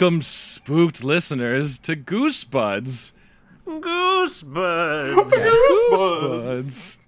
[0.00, 3.12] Welcome, spooked listeners, to Goosebuds.
[3.66, 5.30] Goosebuds.
[5.92, 6.98] Goosebuds.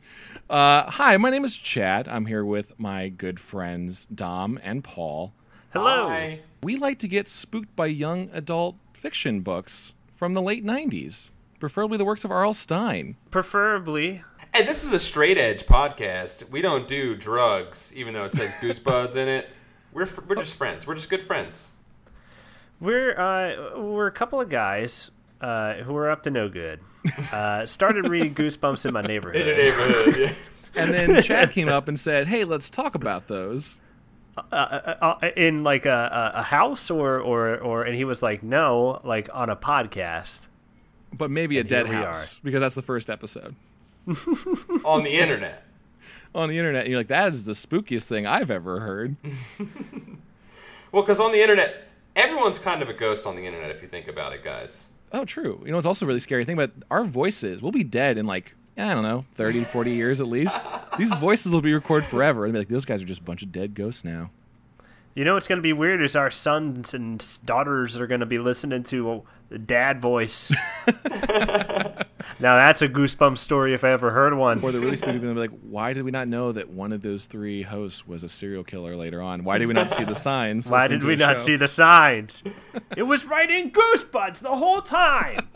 [0.50, 2.06] Uh, hi, my name is Chad.
[2.06, 5.32] I'm here with my good friends Dom and Paul.
[5.72, 6.08] Hello.
[6.08, 6.40] Hi.
[6.62, 11.30] We like to get spooked by young adult fiction books from the late 90s,
[11.60, 12.52] preferably the works of R.L.
[12.52, 13.16] Stine.
[13.30, 14.22] Preferably.
[14.52, 16.50] And this is a straight edge podcast.
[16.50, 19.48] We don't do drugs, even though it says goosebuds in it.
[19.94, 20.86] We're we're just friends.
[20.86, 21.70] We're just good friends.
[22.82, 26.80] We're uh, we're a couple of guys uh, who are up to no good.
[27.32, 29.40] Uh, started reading Goosebumps in my neighborhood.
[29.40, 30.06] In a neighborhood.
[30.06, 30.36] neighborhood.
[30.74, 30.82] Yeah.
[30.82, 33.80] And then Chad came up and said, hey, let's talk about those.
[34.36, 38.42] Uh, uh, in like a, a, a house or, or or and he was like
[38.42, 40.40] no like on a podcast
[41.12, 43.54] But maybe a dead here we house, because that's the first episode.
[44.84, 45.64] On the internet.
[46.34, 49.16] On the internet, and you're like, that is the spookiest thing I've ever heard.
[50.92, 53.88] Well, because on the internet, everyone's kind of a ghost on the internet if you
[53.88, 54.88] think about it, guys.
[55.12, 55.60] Oh, true.
[55.64, 57.60] You know, it's also really scary thing but our voices.
[57.60, 60.58] We'll be dead in like, I don't know, 30, 40 years at least.
[60.98, 62.44] These voices will be recorded forever.
[62.44, 64.30] And be like, those guys are just a bunch of dead ghosts now.
[65.14, 68.26] you know what's going to be weird is our sons and daughters are going to
[68.26, 70.50] be listening to the dad voice
[72.42, 75.28] now that's a goosebump story if i ever heard one Or the really spooky people
[75.28, 78.22] will be like, why did we not know that one of those three hosts was
[78.22, 79.44] a serial killer later on?
[79.44, 80.70] Why did we not see the signs?
[80.70, 81.44] Why did we not show?
[81.44, 82.42] see the signs?
[82.96, 85.48] it was right in Goosebuds the whole time.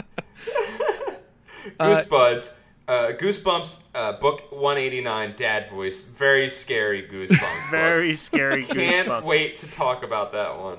[1.78, 2.52] Goosebuds.
[2.88, 6.02] Uh, Goosebumps, uh, book 189, Dad Voice.
[6.02, 7.70] Very scary Goosebumps.
[7.70, 10.78] Very scary Can't wait to talk about that one.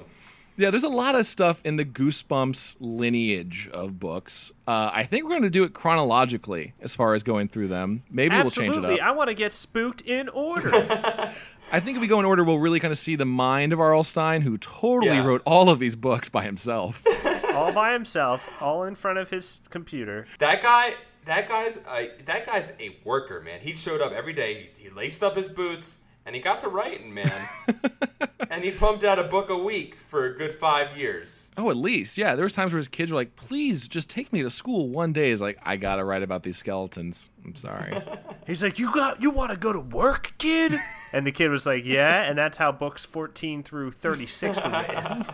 [0.59, 4.51] Yeah, there's a lot of stuff in the Goosebumps lineage of books.
[4.67, 8.01] Uh, I think we're going to do it chronologically as far as going through them.
[8.09, 8.99] Maybe we'll change it up.
[8.99, 10.71] I want to get spooked in order.
[11.71, 13.79] I think if we go in order, we'll really kind of see the mind of
[13.79, 14.01] R.L.
[14.03, 15.23] Stine, who totally Yeah.
[15.25, 17.03] wrote all of these books by himself.
[17.53, 20.25] all by himself, all in front of his computer.
[20.39, 23.59] That guy, that guy's, uh, that guy's a worker, man.
[23.61, 24.69] He showed up every day.
[24.75, 27.47] He, he laced up his boots and he got to writing, man.
[28.51, 31.49] and he pumped out a book a week for a good five years.
[31.57, 32.17] oh, at least.
[32.17, 34.89] Yeah, there was times where his kids were like, please just take me to school
[34.89, 35.29] one day.
[35.29, 37.29] He's like, I got to write about these skeletons.
[37.45, 38.03] I'm sorry.
[38.45, 40.77] He's like, "You got, you want to go to work, kid?"
[41.13, 45.25] And the kid was like, "Yeah." And that's how books fourteen through thirty-six were made.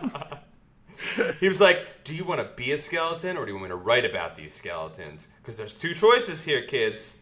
[1.40, 3.68] He was like, "Do you want to be a skeleton, or do you want me
[3.70, 5.26] to write about these skeletons?
[5.42, 7.16] Because there's two choices here, kids."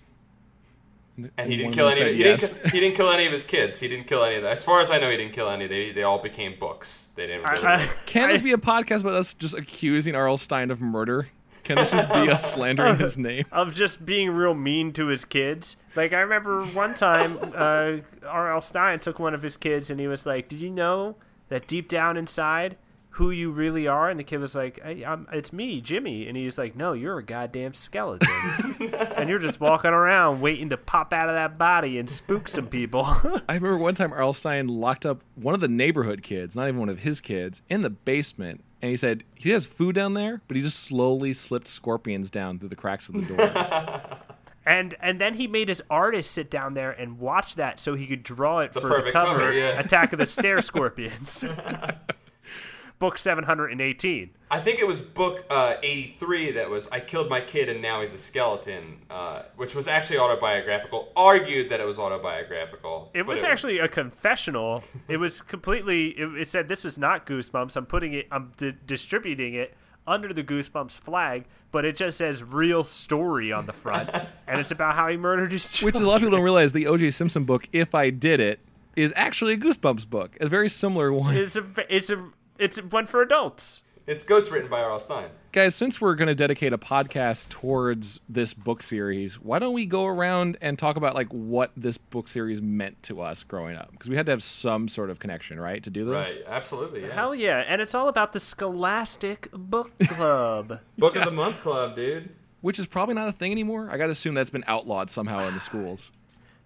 [1.37, 1.97] And he didn't kill any.
[1.97, 2.53] said He, yes.
[2.53, 3.79] didn't, he didn't kill any of his kids.
[3.79, 4.53] He didn't kill any of them.
[4.53, 5.67] As far as I know, he didn't kill any.
[5.67, 7.09] They they all became books.
[7.17, 7.49] They didn't.
[7.49, 10.37] Really I- make- Can this I- be a podcast about us just accusing R.L.
[10.39, 11.29] Stine of murder?
[11.65, 13.45] Can this just be us slandering his name?
[13.53, 15.77] of just being real mean to his kids.
[15.95, 18.61] Like I remember one time, uh, R.L.
[18.63, 21.17] Stine took one of his kids and he was like, "Did you know
[21.51, 22.77] that deep down inside,
[23.13, 26.37] who you really are?" And the kid was like, hey, I'm, "It's me, Jimmy." And
[26.37, 28.29] he's like, "No, you're a goddamn skeleton,
[29.17, 32.67] and you're just walking around waiting to pop out of that body and spook some
[32.67, 33.05] people."
[33.49, 34.33] I remember one time R.L.
[34.33, 37.83] Stine locked up one of the neighborhood kids, not even one of his kids, in
[37.83, 38.65] the basement.
[38.81, 42.59] And he said he has food down there, but he just slowly slipped scorpions down
[42.59, 44.19] through the cracks of the doors.
[44.65, 48.07] And and then he made his artist sit down there and watch that so he
[48.07, 49.81] could draw it for the cover, cover, yeah.
[49.81, 51.45] Attack of the Stair Scorpions.
[53.03, 54.31] Book 718.
[54.49, 58.01] I think it was book uh, 83 that was I killed my kid and now
[58.01, 61.11] he's a skeleton, uh, which was actually autobiographical.
[61.17, 63.11] Argued that it was autobiographical.
[63.13, 64.85] It but was actually a confessional.
[65.09, 66.11] It was completely.
[66.11, 67.77] It, it said this was not Goosebumps.
[67.77, 68.29] I'm putting it.
[68.31, 69.75] I'm di- distributing it
[70.07, 74.11] under the Goosebumps flag, but it just says "real story" on the front,
[74.47, 76.05] and it's about how he murdered his Which children.
[76.05, 77.11] a lot of people don't realize the O.J.
[77.11, 78.61] Simpson book, If I Did It,
[78.95, 80.37] is actually a Goosebumps book.
[80.41, 81.37] A very similar one.
[81.37, 81.65] It's a.
[81.89, 82.31] It's a.
[82.63, 83.83] It's one for adults.
[84.07, 85.01] It's ghostwritten by R.L.
[85.01, 85.31] Stine.
[85.51, 89.85] Guys, since we're going to dedicate a podcast towards this book series, why don't we
[89.85, 93.91] go around and talk about like what this book series meant to us growing up?
[93.91, 96.29] Because we had to have some sort of connection, right, to do this.
[96.29, 97.03] Right, absolutely.
[97.03, 97.13] Yeah.
[97.13, 97.65] Hell yeah!
[97.67, 100.79] And it's all about the Scholastic Book Club.
[100.97, 102.31] Book of the Month Club, dude.
[102.61, 103.89] Which is probably not a thing anymore.
[103.91, 106.13] I got to assume that's been outlawed somehow in the schools.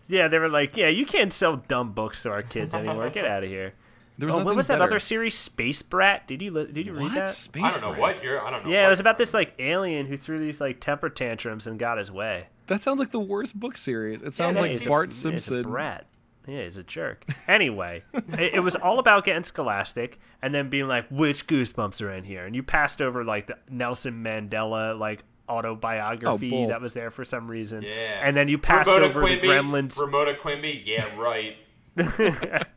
[0.08, 3.08] yeah, they were like, "Yeah, you can't sell dumb books to our kids anymore.
[3.08, 3.72] Get out of here."
[4.18, 4.84] There was Oh, what was that better.
[4.84, 6.26] other series, Space Brat?
[6.26, 7.28] Did you li- did you read that?
[7.28, 8.00] Space I don't know Brat?
[8.00, 8.40] what you're.
[8.44, 8.70] I don't know.
[8.70, 11.98] Yeah, it was about this like alien who threw these like temper tantrums and got
[11.98, 12.46] his way.
[12.68, 14.22] That sounds like the worst book series.
[14.22, 14.86] It sounds it like is.
[14.86, 15.62] Bart a Simpson.
[15.62, 16.06] brat.
[16.48, 17.24] Yeah, he's a jerk.
[17.48, 18.02] Anyway,
[18.38, 22.22] it, it was all about getting Scholastic and then being like, which Goosebumps are in
[22.24, 22.46] here?
[22.46, 27.24] And you passed over like the Nelson Mandela like autobiography Oh, that was there for
[27.24, 27.82] some reason.
[27.82, 28.20] Yeah.
[28.22, 29.98] And then you passed Ramona over Quimby, the Gremlins.
[30.00, 30.82] Ramona Quimby.
[30.86, 31.56] Yeah, right.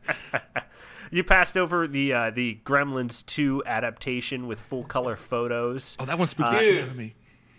[1.10, 5.96] You passed over the uh, the Gremlins 2 adaptation with full color photos.
[5.98, 7.14] Oh, that one spooked the shit out of me.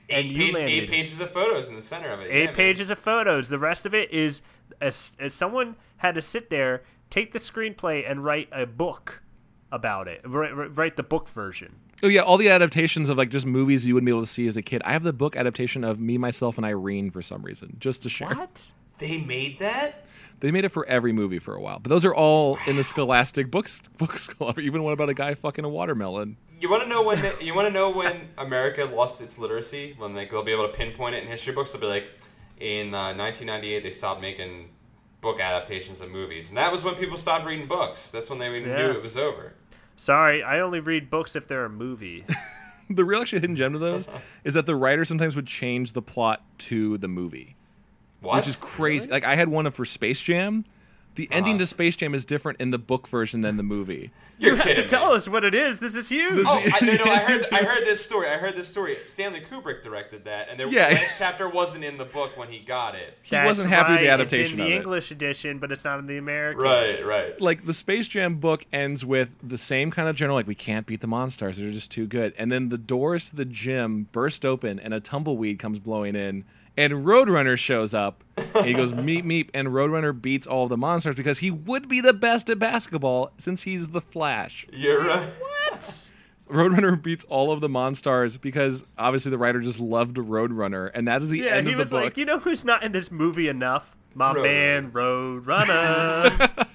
[0.10, 0.72] And Eight, you page, landed.
[0.72, 2.26] eight pages of photos in the center of it.
[2.30, 2.56] Eight yeah, man.
[2.56, 3.48] pages of photos.
[3.50, 4.42] The rest of it is
[4.82, 9.22] as, as someone had to sit there, take the screenplay, and write a book
[9.72, 10.22] about it.
[10.26, 11.76] Write, write the book version.
[12.04, 14.48] Oh yeah, all the adaptations of like just movies you wouldn't be able to see
[14.48, 14.82] as a kid.
[14.84, 18.10] I have the book adaptation of Me, Myself, and Irene for some reason, just to
[18.10, 18.30] share.
[18.36, 18.72] What?
[18.98, 20.01] They made that?
[20.42, 22.84] They made it for every movie for a while, but those are all in the
[22.84, 23.82] Scholastic books.
[23.98, 24.30] Books,
[24.60, 26.38] even one about a guy fucking a watermelon.
[26.60, 29.96] You want to know when the, you want to know when America lost its literacy?
[29.98, 31.72] When they, they'll be able to pinpoint it in history books.
[31.72, 32.06] They'll be like,
[32.60, 34.70] in uh, 1998 they stopped making
[35.22, 38.10] book adaptations of movies, and that was when people stopped reading books.
[38.10, 38.78] That's when they Yeah.
[38.78, 39.54] knew it was over.
[39.96, 42.26] Sorry, I only read books if they're a movie.
[42.90, 44.06] The real actually hidden gem to those
[44.44, 47.56] is that the writer sometimes would change the plot to the movie,
[48.22, 48.38] What?
[48.38, 49.10] which is crazy.
[49.10, 50.66] Like I had one of for Space Jam.
[51.16, 51.38] The uh-huh.
[51.40, 54.12] ending to Space Jam is different in the book version than the movie.
[54.40, 55.78] You're you have to kidding tell us what it is.
[55.80, 56.36] This is huge.
[56.36, 58.30] This- Oh, I, no, no, I heard, I heard this story.
[58.30, 58.98] I heard this story.
[59.06, 60.88] Stanley Kubrick directed that, and there, Yeah.
[60.94, 63.18] the last chapter wasn't in the book when he got it.
[63.24, 64.14] He wasn't happy with the right.
[64.14, 64.78] adaptation It's in of the it.
[64.78, 66.64] English edition, but it's not in the American.
[66.64, 67.42] Right, right.
[67.42, 70.86] like the Space Jam book ends with the same kind of general like we can't
[70.86, 74.46] beat the monsters they're just too good and then the doors to the gym burst
[74.46, 76.46] open and a tumbleweed comes blowing in
[76.78, 78.24] and Roadrunner shows up
[78.56, 81.88] and he goes meep meep and Roadrunner beats all of the monsters because he would
[81.88, 84.66] be the best at basketball since he's the Flash.
[84.72, 85.28] You're right.
[85.70, 86.10] What?
[86.50, 91.22] Roadrunner beats all of the monsters because obviously the writer just loved Roadrunner and that
[91.22, 92.04] is the Yeah, end of the was book.
[92.04, 93.96] like, you know who's not in this movie enough?
[94.14, 94.44] My Roadrunner.
[94.44, 96.68] man, Roadrunner.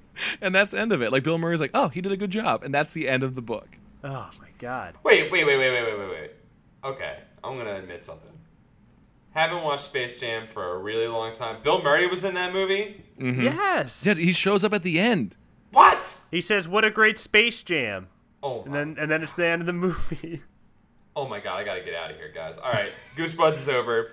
[0.40, 1.12] and that's the end of it.
[1.12, 3.34] Like Bill Murray's like, "Oh, he did a good job." And that's the end of
[3.36, 3.68] the book.
[4.04, 4.94] oh my god.
[5.04, 6.30] Wait, wait, wait, wait, wait, wait, wait, wait.
[6.84, 8.32] Okay, I'm gonna admit something.
[9.32, 11.56] Haven't watched Space Jam for a really long time.
[11.62, 13.02] Bill Murray was in that movie.
[13.18, 14.04] Yes.
[14.04, 15.36] Yeah, he shows up at the end.
[15.70, 16.20] What?
[16.30, 18.08] He says, "What a great Space Jam,"
[18.42, 20.42] Oh and then and then it's the end of the movie.
[21.16, 21.56] oh my god!
[21.56, 22.58] I gotta get out of here, guys.
[22.58, 24.12] All right, Goosebuds is over.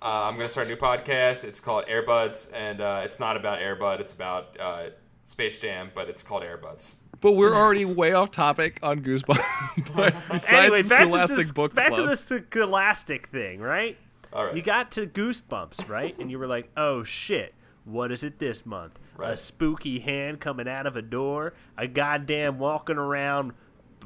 [0.00, 1.44] Uh, I'm gonna start a new podcast.
[1.44, 4.00] It's called Airbuds, and uh, it's not about Airbud.
[4.00, 4.84] It's about uh,
[5.26, 6.94] Space Jam, but it's called Airbuds.
[7.20, 9.94] But we're already way off topic on Goosebumps.
[9.96, 13.60] but besides anyway, the back to Scholastic this Book back Club, to this Scholastic thing,
[13.60, 13.96] right?
[14.36, 14.54] All right.
[14.54, 16.14] You got to Goosebumps, right?
[16.18, 17.54] And you were like, "Oh shit,
[17.84, 18.98] what is it this month?
[19.32, 23.52] A spooky hand coming out of a door, a goddamn walking around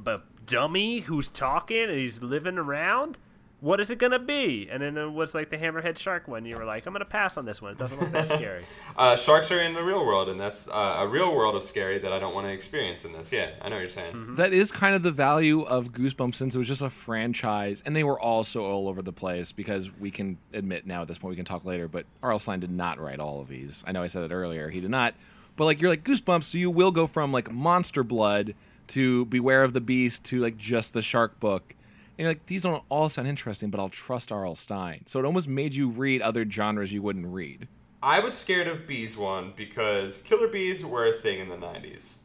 [0.05, 0.17] b-
[0.47, 3.19] dummy who's talking and he's living around.
[3.61, 6.45] What is it gonna be?" And then it was like the hammerhead shark one.
[6.45, 7.73] You were like, "I'm gonna pass on this one.
[7.73, 8.62] It doesn't look that scary."
[8.97, 11.99] Uh, sharks are in the real world, and that's uh, a real world of scary
[11.99, 13.33] that I don't want to experience in this.
[13.33, 14.35] Yeah, I know what you're saying.
[14.37, 17.95] that is kind of the value of Goosebumps since it was just a franchise, and
[17.97, 19.53] they were also all over the place.
[19.53, 22.39] Because we can admit now at this point, we can talk later, but R.L.
[22.39, 23.83] Stine did not write all of these.
[23.87, 25.15] I know I said it earlier; he did not.
[25.57, 28.55] But like you're like Goosebumps, so you will go from like Monster Blood
[28.89, 31.75] to Beware of the Beast to like just the Shark book.
[32.21, 34.55] And you're like, these don't all sound interesting, but I'll trust R.L.
[34.55, 35.05] Stine.
[35.07, 37.67] So it almost made you read other genres you wouldn't read.
[38.03, 42.19] I was scared of bees one because killer bees were a thing in the 90s.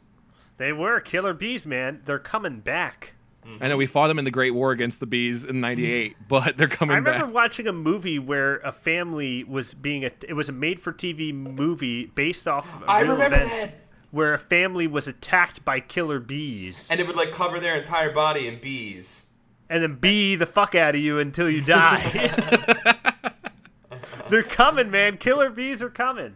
[0.58, 2.02] they were killer bees, man.
[2.04, 3.14] They're coming back.
[3.62, 6.28] I know we fought them in the Great War against the bees in '98, mm.
[6.28, 7.08] but they're coming back.
[7.08, 7.34] I remember back.
[7.34, 10.12] watching a movie where a family was being a.
[10.28, 13.75] It was a made-for-TV movie based off of I real remember events, that.
[14.12, 18.12] where a family was attacked by killer bees, And it would like cover their entire
[18.12, 19.25] body in bees.
[19.69, 22.31] And then bee the fuck out of you until you die.
[24.29, 25.17] They're coming, man.
[25.17, 26.36] Killer bees are coming.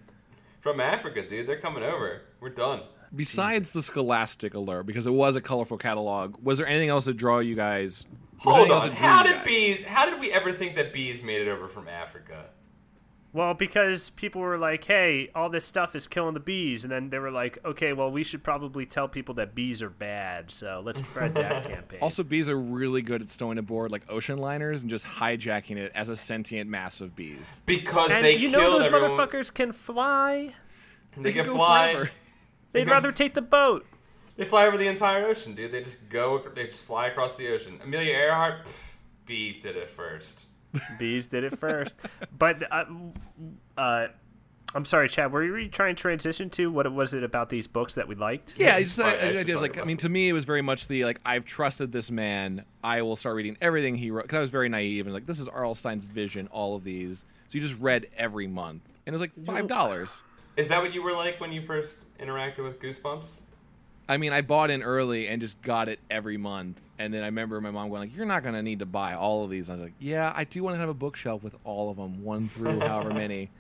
[0.62, 1.48] From Africa, dude.
[1.48, 2.24] They're coming over.
[2.40, 2.82] We're done.
[3.16, 7.18] Besides the Scholastic alert, because it was a colorful catalog, was there anything else that
[7.18, 8.06] draw you guys?
[8.40, 8.92] Hold on.
[8.92, 9.46] How did guys?
[9.46, 12.46] bees how did we ever think that bees made it over from Africa?
[13.32, 17.12] Well, because people were like, "Hey, all this stuff is killing the bees," and then
[17.12, 20.82] they were like, "Okay, well, we should probably tell people that bees are bad, so
[20.84, 24.82] let's spread that campaign." Also, bees are really good at stowing aboard like ocean liners
[24.82, 27.62] and just hijacking it as a sentient mass of bees.
[27.68, 29.12] Because and they you know those everyone.
[29.12, 30.56] motherfuckers can fly.
[31.16, 31.94] They can go fly.
[31.94, 32.12] forever.
[32.72, 32.92] They'd Okay.
[32.92, 33.86] rather take the boat.
[34.38, 35.72] They fly over the entire ocean, dude.
[35.72, 36.40] They just go.
[36.56, 37.80] They just fly across the ocean.
[37.84, 38.94] Amelia Earhart, pff,
[39.28, 40.46] bees did it first.
[40.98, 41.96] Bees did it first.
[42.38, 42.86] but uh,
[43.78, 44.08] uh,
[44.76, 45.32] I'm sorry, Chad.
[45.32, 48.16] Were you really trying to transition to what was it about these books that we
[48.16, 48.54] liked?
[48.58, 50.34] Yeah, I just Sorry, I the should idea was like, I mean, to me, it
[50.34, 52.66] was very much the like, I've trusted this man.
[52.84, 55.40] I will start reading everything he wrote because I was very naive and like, this
[55.40, 55.74] is R.L.
[55.74, 56.48] Stine's vision.
[56.52, 60.22] All of these, so you just read every month, and it was like five dollars.
[60.56, 63.42] Is that what you were like when you first interacted with Goosebumps?
[64.10, 66.82] I mean, I bought in early and just got it every month.
[66.98, 69.14] And then I remember my mom going like, "You're not going to need to buy
[69.14, 71.44] all of these." And I was like, "Yeah, I do want to have a bookshelf
[71.44, 73.52] with all of them, one through however many."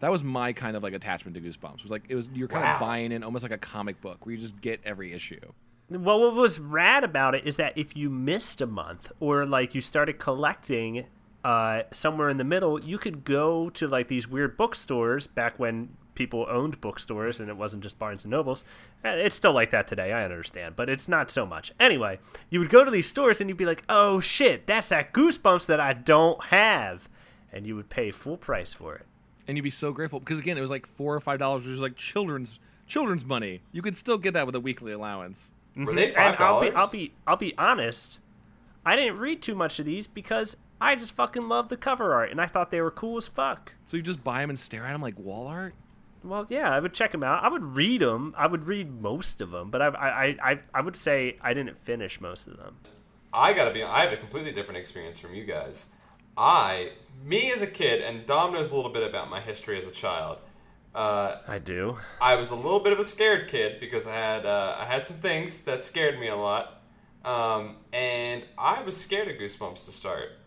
[0.00, 1.78] That was my kind of like attachment to Goosebumps.
[1.78, 2.74] It was like it was you're kind Wow.
[2.74, 5.40] of buying in almost like a comic book where you just get every issue.
[5.88, 9.74] Well, what was rad about it is that if you missed a month or like
[9.74, 11.06] you started collecting
[11.42, 15.96] uh, somewhere in the middle, you could go to like these weird bookstores back when
[16.14, 18.64] people owned bookstores and it wasn't just Barnes and Nobles.
[19.04, 21.72] It's still like that today, I understand, but it's not so much.
[21.78, 22.18] Anyway,
[22.50, 25.66] you would go to these stores and you'd be like, "Oh shit, that's that Goosebumps
[25.66, 27.08] that I don't have,"
[27.52, 29.06] and you would pay full price for it.
[29.46, 31.72] And you'd be so grateful because again, it was like four or five dollars, which
[31.72, 33.60] was like children's children's money.
[33.72, 35.52] You could still get that with a weekly allowance.
[35.76, 35.96] Were mm-hmm.
[35.96, 36.70] they five And I'll be.
[36.70, 38.20] I'll be, I'll be honest.
[38.86, 42.30] I didn't read too much of these because I just fucking loved the cover art
[42.30, 43.74] and I thought they were cool as fuck.
[43.86, 45.74] So you just buy them and stare at them like wall art.
[46.24, 47.44] Well, yeah, I would check them out.
[47.44, 48.34] I would read them.
[48.36, 51.76] I would read most of them, but I, I, I, I would say I didn't
[51.78, 52.78] finish most of them.
[53.32, 53.82] I gotta be.
[53.82, 55.86] I have a completely different experience from you guys.
[56.36, 59.86] I, me as a kid, and Dom knows a little bit about my history as
[59.86, 60.38] a child.
[60.94, 61.98] Uh, I do.
[62.20, 65.04] I was a little bit of a scared kid because I had uh, I had
[65.04, 66.82] some things that scared me a lot,
[67.24, 70.38] um, and I was scared of Goosebumps to start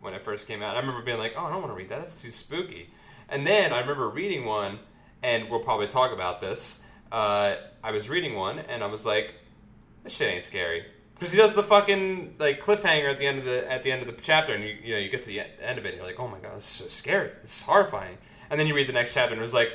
[0.00, 0.76] when it first came out.
[0.76, 2.00] I remember being like, "Oh, I don't want to read that.
[2.00, 2.90] That's too spooky."
[3.28, 4.80] And then I remember reading one,
[5.24, 6.82] and we'll probably talk about this.
[7.10, 9.34] Uh, I was reading one, and I was like,
[10.04, 13.44] "This shit ain't scary." Because he does the fucking like cliffhanger at the end of
[13.44, 15.40] the at the end of the chapter, and you you know you get to the
[15.62, 17.30] end of it, and you're like, "Oh my god, this is so scary.
[17.42, 18.18] This is horrifying."
[18.50, 19.70] And then you read the next chapter, and it was like,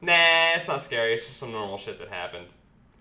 [0.00, 1.12] Nah, it's not scary.
[1.14, 2.46] It's just some normal shit that happened.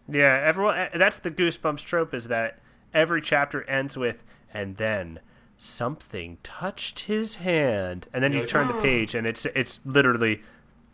[0.09, 0.77] Yeah, everyone.
[0.77, 2.57] eh, That's the Goosebumps trope is that
[2.93, 5.19] every chapter ends with, and then
[5.57, 10.41] something touched his hand, and then you turn the page, and it's it's literally,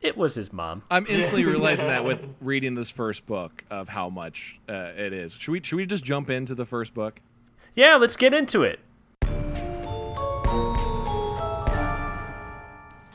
[0.04, 0.84] it was his mom.
[0.92, 5.34] I'm instantly realizing that with reading this first book of how much uh, it is.
[5.34, 7.22] Should we should we just jump into the first book?
[7.74, 8.80] Yeah, let's get into it.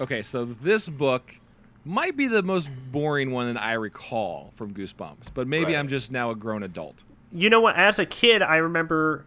[0.01, 1.39] Okay, so this book
[1.85, 5.77] might be the most boring one that I recall from Goosebumps, but maybe Right.
[5.77, 7.03] I'm just now a grown adult.
[7.33, 7.77] You know what?
[7.77, 9.25] As a kid, I remember,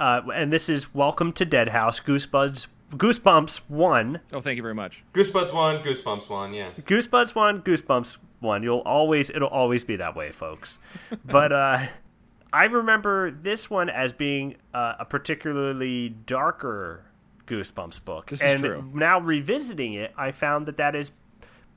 [0.00, 4.74] uh, and this is Welcome to Dead House, Goosebumps, Goosebumps one, Oh, thank you very
[4.74, 5.02] much.
[5.14, 6.70] Goosebumps one, Goosebumps one, yeah.
[6.80, 8.62] Goosebumps one, Goosebumps one.
[8.62, 10.78] You'll always, it'll always be that way, folks.
[11.24, 11.86] but uh,
[12.52, 17.04] I remember this one as being uh, a particularly darker
[17.46, 18.26] Goosebumps book.
[18.30, 18.90] This is true.
[18.94, 21.12] now revisiting it, I found that that is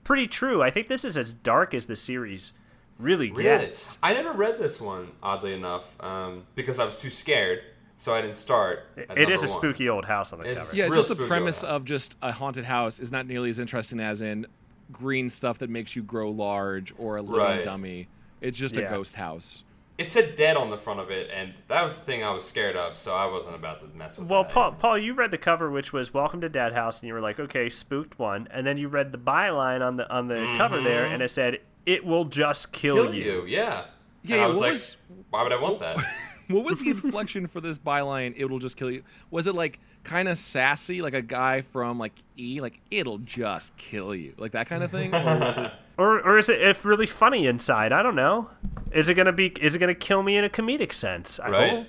[0.04, 0.62] pretty true.
[0.62, 2.54] I think this is as dark as the series
[3.00, 3.44] really Really?
[3.44, 3.98] gets.
[4.04, 7.62] I never read this one, oddly enough, um, because I was too scared,
[7.98, 8.86] so I didn't start.
[8.98, 9.58] At It is a one.
[9.58, 10.78] spooky old house on the It's- cover.
[10.78, 14.00] Yeah, real just the premise of just a haunted house is not nearly as interesting
[14.00, 14.46] as in
[14.92, 17.64] green stuff that makes you grow large or a living Right.
[17.64, 18.08] dummy.
[18.42, 19.64] It's just a ghost house.
[19.98, 22.44] It said dead on the front of it, and that was the thing I was
[22.44, 24.32] scared of, so I wasn't about to mess with it.
[24.32, 24.52] Well, that.
[24.52, 27.22] Paul, Paul, you read the cover, which was "Welcome to Dad House," and you were
[27.22, 30.58] like, "Okay, spooked one." And then you read the byline on the on the mm-hmm.
[30.58, 33.86] cover there, and it said, "It will just kill, Kill you." you, yeah.
[34.22, 34.98] Yeah, And I yeah, was what like, was-
[35.30, 35.98] why would I want that?
[36.48, 38.34] What was the inflection for this byline?
[38.38, 39.04] It'll just kill you.
[39.32, 43.76] Was it like kind of sassy, like a guy from like E, like it'll just
[43.78, 45.72] kill you, like that kind of thing, or was it?
[45.98, 47.94] Or or is it if really funny inside?
[47.94, 48.50] I don't know.
[48.92, 49.48] Is it gonna be?
[49.62, 51.40] Is it gonna kill me in a comedic sense?
[51.40, 51.70] I Right?
[51.70, 51.88] hope.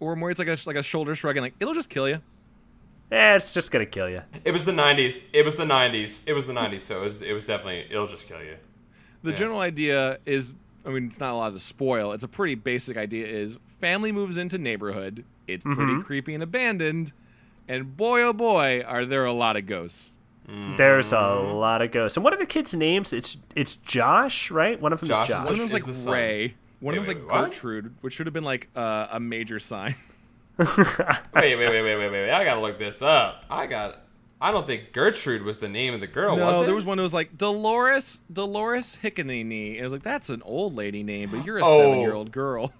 [0.00, 2.22] Or more, it's like a like a shoulder shrugging, like it'll just kill you.
[3.10, 4.22] Eh, it's just gonna kill you.
[4.42, 5.20] it was the '90s.
[5.34, 6.22] It was the '90s.
[6.26, 6.80] It was the '90s.
[6.80, 7.20] So it was.
[7.20, 7.84] It was definitely.
[7.90, 8.56] It'll just kill you.
[9.22, 9.36] The Yeah.
[9.36, 12.12] general idea is, I mean, it's not allowed to spoil.
[12.12, 13.26] It's a pretty basic idea.
[13.26, 15.24] Is family moves into neighborhood.
[15.46, 17.12] It's pretty creepy and abandoned,
[17.68, 20.12] and boy oh boy, are there a lot of ghosts.
[20.76, 22.16] There's a lot of ghosts.
[22.16, 23.12] And what are the kids' names?
[23.12, 24.80] It's it's Josh, right?
[24.80, 25.44] One of them Josh is is Josh.
[25.44, 26.12] One of them's is like the son.
[26.12, 26.54] Ray.
[26.80, 27.50] One of Wait, them's wait, like what?
[27.52, 29.94] Gertrude, which should have been like uh, a major sign.
[30.58, 30.68] Wait,
[31.34, 32.30] wait, wait, wait, wait, wait.
[32.30, 33.44] I gotta look this up.
[33.48, 34.01] I got.
[34.42, 36.36] I don't think Gertrude was the name of the girl.
[36.36, 36.66] no, was it?
[36.66, 39.78] there was one that was like Dolores Dolores Hickanini.
[39.78, 41.78] It was like that's an old lady name, but you're a Oh.
[41.78, 42.72] seven year old girl.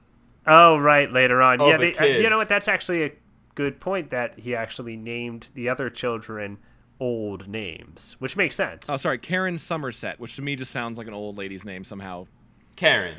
[0.45, 1.61] Oh, right, later on.
[1.61, 2.49] Oh, yeah, the they, uh, you know what?
[2.49, 3.13] That's actually a
[3.55, 6.59] good point that he actually named the other children
[6.99, 8.87] old names, which makes sense.
[8.89, 12.27] Oh, sorry, Karen Somerset, which to me just sounds like an old lady's name somehow.
[12.75, 13.19] Karen.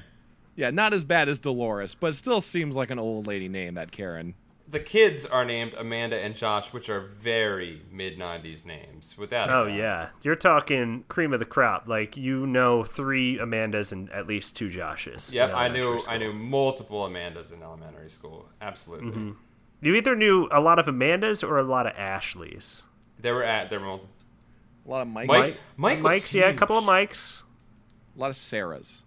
[0.55, 3.75] Yeah, not as bad as Dolores, but it still seems like an old lady name,
[3.75, 4.35] that Karen.
[4.73, 9.15] The kids are named Amanda and Josh, which are very mid '90s names.
[9.19, 9.51] Without.
[9.51, 9.77] Oh doubt.
[9.77, 11.87] yeah, you're talking cream of the crop.
[11.87, 15.29] Like you know, three Amandas and at least two Joshes.
[15.29, 15.99] in Yep, I knew.
[15.99, 16.13] school.
[16.13, 18.49] I knew multiple Amandas in elementary school.
[18.61, 19.11] Absolutely.
[19.11, 19.31] Mm-hmm.
[19.81, 22.81] You either knew a lot of Amandas or a lot of Ashleys.
[23.19, 23.69] There were at.
[23.69, 24.09] They were multiple.
[24.87, 25.27] A lot of Mikes.
[25.27, 25.63] Mike.
[25.77, 25.97] Mike.
[25.97, 26.83] was Mikes, yeah, a couple of.
[26.83, 27.43] Mikes.
[28.17, 29.03] A lot of Sarahs.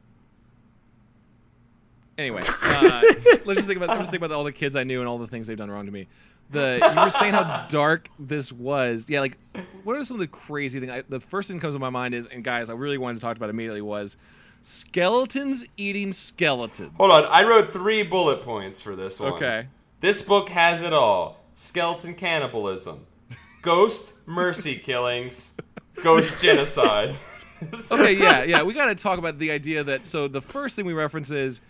[2.18, 3.02] Anyway, uh,
[3.44, 3.90] let's just think about.
[3.90, 5.70] I'm just thinking about all the kids I knew and all the things they've done
[5.70, 6.08] wrong to me.
[6.50, 9.10] The you were saying how dark this was.
[9.10, 9.38] Yeah, like
[9.84, 10.92] what are some of the crazy things?
[10.92, 13.14] I, the first thing that comes to my mind is, and guys, I really wanted
[13.14, 14.16] to talk about immediately was
[14.62, 16.92] skeletons eating skeletons.
[16.96, 19.34] Hold on, I wrote three bullet points for this one.
[19.34, 19.68] Okay.
[20.00, 23.06] This book has it all: skeleton cannibalism,
[23.60, 25.52] ghost mercy killings,
[26.02, 27.14] ghost genocide.
[27.90, 28.62] okay, yeah, yeah.
[28.62, 31.60] We got to talk about the idea that so the first thing we reference is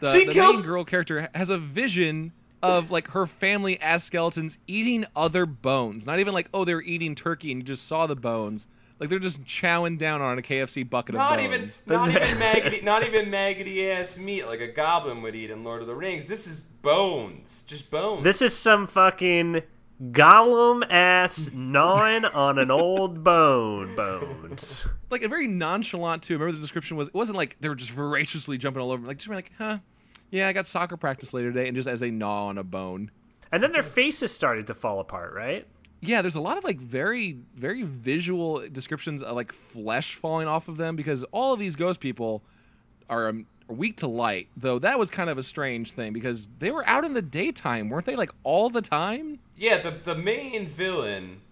[0.00, 2.32] the, She the kills- main girl character has a vision
[2.62, 6.06] of like her family as skeletons eating other bones.
[6.06, 8.66] Not even like oh they're eating turkey and you just saw the bones.
[8.98, 11.82] Like they're just chowing down on a KFC bucket Not of even, bones.
[11.86, 15.82] not even maggoty, not even maggoty ass meat like a goblin would eat in Lord
[15.82, 16.26] of the Rings.
[16.26, 18.24] This is bones, just bones.
[18.24, 19.62] This is some fucking
[20.00, 24.86] Gollum ass gnawing on an old bone bones.
[25.10, 26.34] like a very nonchalant too.
[26.34, 29.06] Remember the description was it wasn't like they were just voraciously jumping all over.
[29.06, 29.78] Like just like huh.
[30.30, 33.10] Yeah, I got soccer practice later today, and just as they gnaw on a bone.
[33.50, 35.66] And then their faces started to fall apart, right?
[36.00, 40.68] Yeah, there's a lot of like very, very visual descriptions of like flesh falling off
[40.68, 42.44] of them because all of these ghost people
[43.08, 44.48] are, um, are weak to light.
[44.56, 47.88] Though that was kind of a strange thing because they were out in the daytime,
[47.88, 48.16] weren't they?
[48.16, 49.38] Like all the time.
[49.56, 51.42] yeah, the the main villain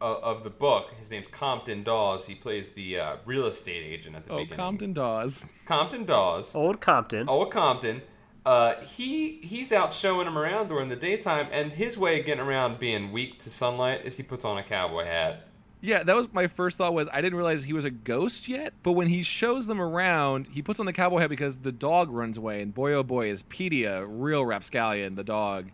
[0.00, 2.26] of, of the book, his name's Compton Dawes.
[2.26, 4.56] He plays the uh, real estate agent at the Oh, beginning.
[4.56, 5.46] Compton Dawes.
[5.64, 6.54] Compton Dawes.
[6.54, 7.28] Old Compton.
[7.28, 8.02] Old Compton.
[8.44, 12.44] Uh, he he's out showing him around during the daytime, and his way of getting
[12.44, 15.48] around being weak to sunlight is he puts on a cowboy hat.
[15.80, 16.94] Yeah, that was my first thought.
[16.94, 20.48] Was I didn't realize he was a ghost yet, but when he shows them around,
[20.52, 23.30] he puts on the cowboy hat because the dog runs away, and boy oh boy
[23.30, 25.70] is Petey a real rapscallion, the dog.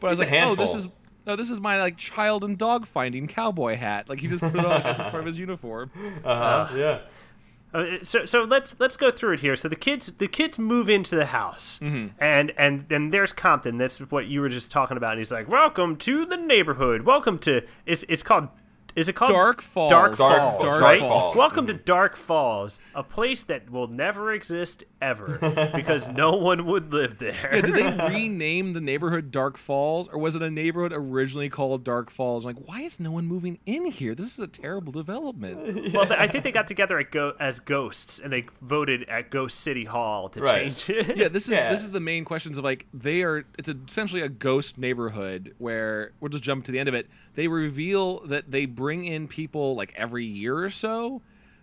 [0.00, 0.88] But I was He's a like, oh, this is
[1.26, 4.08] no, this is my like child and dog finding cowboy hat.
[4.08, 5.90] Like he just put it on as part of his uniform.
[6.24, 6.76] Uh huh.
[6.76, 6.98] yeah.
[7.72, 9.56] Uh, so so let's let's go through it here.
[9.56, 12.08] So the kids the kids move into the house, Mm-hmm.
[12.22, 13.78] and and then there's Compton.
[13.78, 15.12] That's what you were just talking about.
[15.12, 17.02] And he's like, "Welcome to the neighborhood.
[17.02, 18.48] Welcome to it's it's called
[18.96, 19.90] is it called Dark Falls.
[19.90, 20.80] Dark Dark Falls, Falls.
[20.80, 21.00] right?
[21.00, 21.36] Dark Falls.
[21.36, 25.38] Welcome to Dark Falls, a place that will never exist ever
[25.74, 27.50] because no one would live there.
[27.52, 31.82] Yeah, did they rename the neighborhood Dark Falls, or was it a neighborhood originally called
[31.84, 32.44] Dark Falls?
[32.46, 34.14] I'm like, why is no one moving in here?
[34.14, 35.92] This is a terrible development.
[35.92, 39.58] well, I think they got together at go- as ghosts and they voted at Ghost
[39.60, 40.76] City Hall to Right.
[40.76, 41.16] change it.
[41.16, 41.70] yeah, this is Yeah.
[41.70, 43.44] this is the main questions of like they are.
[43.58, 47.08] It's essentially a ghost neighborhood where we'll just jump to the end of it.
[47.34, 51.22] They reveal that they bring in people like every year or so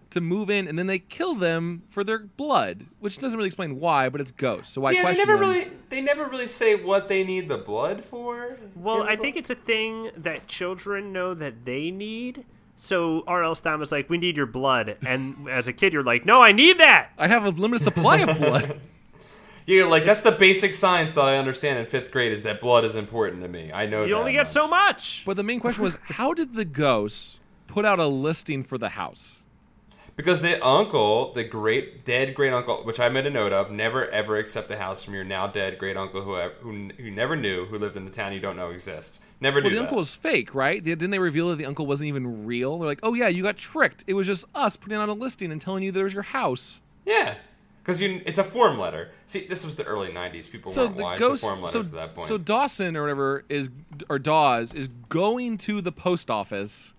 [0.09, 3.79] to move in, and then they kill them for their blood, which doesn't really explain
[3.79, 4.73] why, but it's ghosts.
[4.73, 5.49] So why Yeah, they question never them?
[5.49, 8.57] really they never really say what they need the blood for.
[8.75, 9.21] Well, I book.
[9.21, 12.43] think it's a thing that children know that they need.
[12.75, 13.55] So R.L.
[13.55, 16.51] Stine was like, "We need your blood," and as a kid, you're like, "No, I
[16.51, 18.79] need that." I have a limited supply of blood.
[19.65, 22.83] You're like that's the basic science that I understand in fifth grade is that blood
[22.85, 23.71] is important to me.
[23.73, 24.47] I know You that only get much.
[24.49, 25.23] so much.
[25.25, 28.89] But the main question was, how did the ghosts put out a listing for the
[28.89, 29.43] house?
[30.17, 34.09] Because the uncle, the great dead great uncle, which I made a note of, never
[34.09, 37.65] ever accept the house from your now dead great uncle who who who never knew,
[37.65, 39.19] who lived in the town you don't know exists.
[39.39, 39.83] Never did Well, do the that.
[39.87, 40.83] uncle was fake, right?
[40.83, 42.77] Didn't they reveal that the uncle wasn't even real?
[42.77, 44.03] They're like, oh yeah, you got tricked.
[44.05, 46.81] It was just us putting out a listing and telling you there was your house.
[47.05, 47.35] yeah,
[47.83, 49.09] because you it's a form letter.
[49.25, 50.49] See, this was the early '90s.
[50.49, 52.27] People So weren't the wise ghost, to form letters so, at that point.
[52.27, 53.69] so Dawson or whatever is,
[54.09, 56.93] or Dawes is going to the post office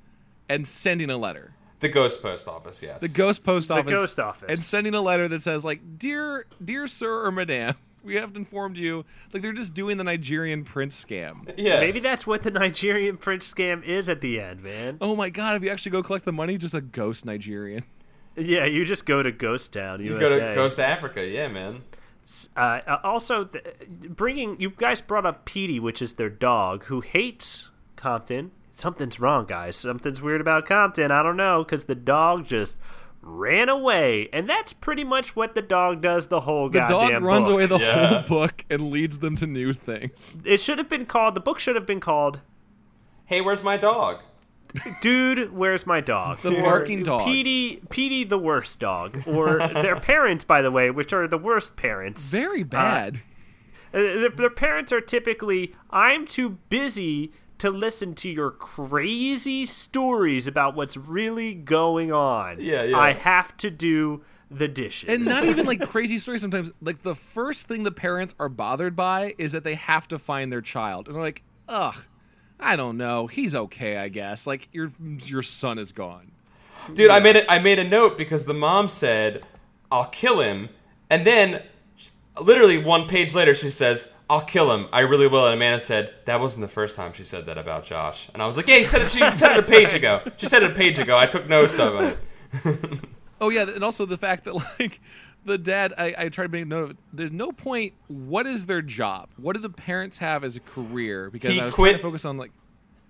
[0.48, 1.54] and sending a letter.
[1.80, 3.00] the ghost post office, yes.
[3.00, 3.86] The ghost post office.
[3.86, 4.48] The ghost office.
[4.48, 8.76] And sending a letter that says like, dear, dear sir or madam, we have informed
[8.76, 9.04] you.
[9.32, 11.52] Like they're just doing the Nigerian prince scam.
[11.56, 14.98] yeah, Maybe that's what the Nigerian prince scam is at the end, man.
[15.00, 15.56] Oh my god!
[15.56, 17.84] If you actually go collect the money, just a ghost Nigerian.
[18.36, 20.36] Yeah, you just go to Ghost Town, you USA.
[20.40, 21.26] go to Ghost to Africa.
[21.26, 21.82] Yeah, man.
[22.56, 23.64] Uh, uh, also, th-
[24.08, 28.52] bringing you guys brought up Petey, which is their dog, who hates Compton.
[28.74, 29.76] Something's wrong, guys.
[29.76, 31.10] Something's weird about Compton.
[31.10, 32.76] I don't know, because the dog just
[33.20, 37.22] ran away, and that's pretty much what the dog does the whole The goddamn dog
[37.22, 37.52] runs book.
[37.54, 38.06] away the Yeah.
[38.06, 40.38] whole book and leads them to new things.
[40.44, 41.34] It should have been called.
[41.34, 42.40] The book should have been called
[43.26, 44.18] Hey, where's my dog?
[45.00, 47.24] "Dude, Where's My Dog?" The barking dog.
[47.24, 51.76] Petey, Petey, the worst dog, or their parents, by the way, which are the worst
[51.76, 52.30] parents.
[52.30, 53.16] Very bad.
[53.94, 60.46] Uh, their, their parents are typically, I'm too busy to listen to your crazy stories
[60.46, 62.56] about what's really going on.
[62.58, 62.98] Yeah, yeah.
[62.98, 65.08] I have to do the dishes.
[65.08, 66.70] and not even like crazy stories sometimes.
[66.80, 70.50] Like the first thing the parents are bothered by is that they have to find
[70.50, 71.06] their child.
[71.06, 71.96] And they're like, ugh,
[72.62, 73.26] I don't know.
[73.26, 74.46] He's okay, I guess.
[74.46, 74.92] Like your
[75.24, 76.30] your son is gone.
[76.94, 77.46] Dude, I made it.
[77.48, 79.44] I made a note because the mom said,
[79.90, 80.68] "I'll kill him,"
[81.10, 81.62] and then
[82.40, 84.88] literally one page later, she says, "I'll kill him.
[84.92, 87.84] I really will." And Amanda said, "That wasn't the first time she said that about
[87.84, 89.10] Josh." And I was like, "Yeah, you said it.
[89.12, 90.22] She said it a page ago.
[90.38, 91.18] She said it a page ago.
[91.18, 93.00] I took notes of it."
[93.40, 95.00] Oh yeah, and also the fact that like
[95.44, 96.90] the dad, I, I tried to make note of.
[96.90, 96.96] it.
[97.12, 97.94] There's no point.
[98.08, 99.28] What is their job?
[99.36, 101.30] What do the parents have as a career?
[101.30, 102.52] Because He I was quit- trying to focus on like.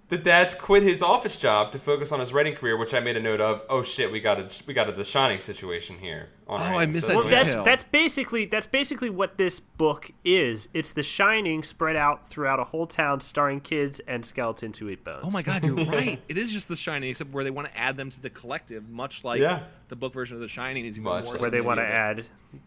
[0.09, 3.17] The dad's quit his office job to focus on his writing career, which I made
[3.17, 3.63] a note of.
[3.71, 6.29] Oh shit, we got a we got a The Shining situation here.
[6.53, 6.93] On Oh, I hands.
[6.93, 7.65] missed That's that Well, that's detail.
[7.65, 10.69] that's basically that's basically what this book is.
[10.75, 15.05] It's The Shining spread out throughout a whole town, starring kids and skeletons who eat
[15.05, 15.23] bones.
[15.25, 16.21] Oh my god, you're right.
[16.29, 18.89] It is just The Shining, except where they want to add them to the collective,
[18.89, 19.65] much like Yeah.
[19.89, 21.37] the book version of The Shining is even Much more.
[21.39, 22.27] where they want to add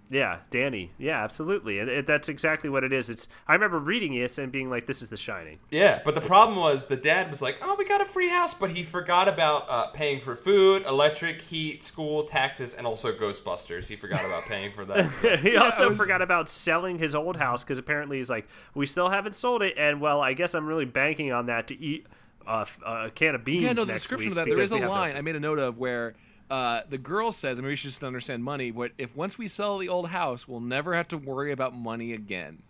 [0.10, 4.15] yeah danny yeah absolutely and it, that's exactly what it is it's i remember reading
[4.17, 7.30] this and being like this is the shining Yeah, but the problem was the dad
[7.30, 10.36] was like, "Oh, we got a free house," but he forgot about uh, paying for
[10.36, 13.75] food, electric, heat, school, taxes, and also Ghostbusters.
[13.82, 15.12] He forgot about paying for that.
[15.12, 15.40] stuff.
[15.42, 19.10] he also was- forgot about selling his old house because apparently he's like we still
[19.10, 22.06] haven't sold it and well i guess i'm really banking on that to eat
[22.48, 24.46] a can of beans Yeah, no, the description of that.
[24.46, 26.14] There because is a we no line food." I made a note of where
[26.50, 29.48] uh, the girl says, I mean, we should just understand money, but if once we
[29.48, 32.62] sell the old house, we'll never have to worry about money again.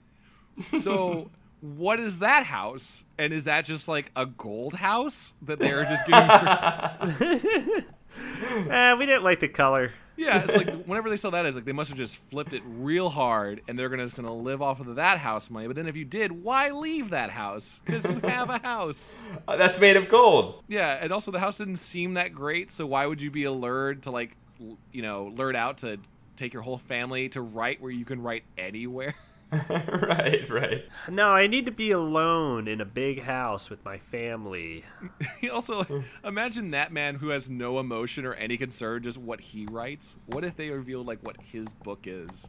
[0.79, 3.03] So, what is that house?
[3.17, 7.85] And is that just like a gold house that they're just giving?
[8.69, 11.65] eh, we didn't like the color yeah, it's like whenever they sell that, it's like
[11.65, 14.79] they must have just flipped it real hard, and they're gonna just gonna live off
[14.79, 15.67] of that house money.
[15.67, 17.81] But then if you did, why leave that house?
[17.85, 19.15] Because you have a house.
[19.47, 20.63] Uh, That's made of gold.
[20.67, 24.03] Yeah, and also the house didn't seem that great, so why would you be allured
[24.03, 25.97] to like, l- you know, lured out to
[26.35, 29.13] take your whole family to write where you can write anywhere?
[29.69, 30.85] right, right.
[31.09, 34.83] no i need to be alone in a big house with my family
[35.51, 40.17] also, imagine that man who has no emotion or any concern, just what he writes.
[40.27, 42.45] What if they revealed like what his book is?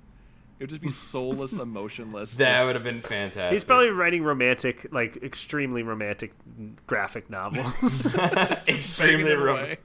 [0.59, 2.37] It would just be soulless, emotionless.
[2.37, 3.53] That just- would have been fantastic.
[3.53, 6.33] he's probably writing romantic like extremely romantic
[6.87, 8.14] graphic novels
[8.69, 9.79] extremely begging them rom- away.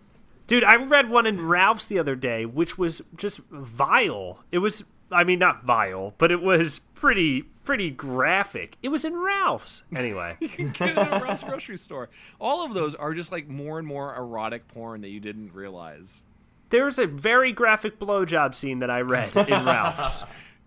[0.47, 4.43] Dude, I read one in Ralph's the other day, which was just vile.
[4.51, 8.77] It was, I mean, not vile, but it was pretty, pretty graphic.
[8.81, 9.83] It was in Ralph's.
[9.95, 12.09] Anyway, Get it at Ralph's grocery store.
[12.39, 16.23] All of those are just like more and more erotic porn that you didn't realize.
[16.69, 20.23] there's a very graphic blowjob scene that I read in Ralph's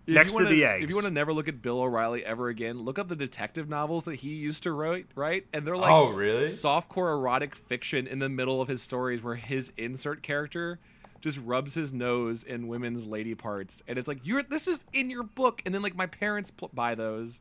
[0.07, 0.83] next you to wanna- the eggs.
[0.83, 3.67] If you want to never look at Bill O'Reilly ever again, look up the detective
[3.67, 5.47] novels that he used to write, right?
[5.51, 6.45] And they're like Oh, really?
[6.45, 10.79] softcore erotic fiction in the middle of his stories where his insert character
[11.21, 13.81] just rubs his nose in women's lady parts.
[13.87, 15.61] And it's like, you're this is in your book.
[15.65, 17.39] And then like my parents pl- buy those.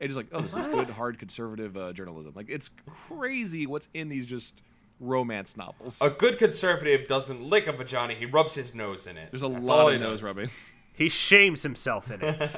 [0.00, 2.32] And it's like, oh, this is good, hard conservative uh, journalism.
[2.34, 4.62] Like it's crazy what's in these just
[5.00, 5.98] romance novels.
[6.00, 9.30] A good conservative doesn't lick a vagina; he rubs his nose in it.
[9.30, 10.22] There's a That's lot of nose knows.
[10.22, 10.50] rubbing.
[10.92, 12.50] he shames himself in it.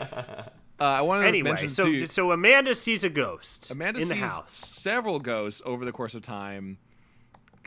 [0.81, 4.07] Uh, I wanted to anyway, mention so too, so Amanda sees a ghost Amanda in
[4.07, 4.54] sees the house.
[4.54, 6.78] several ghosts over the course of time.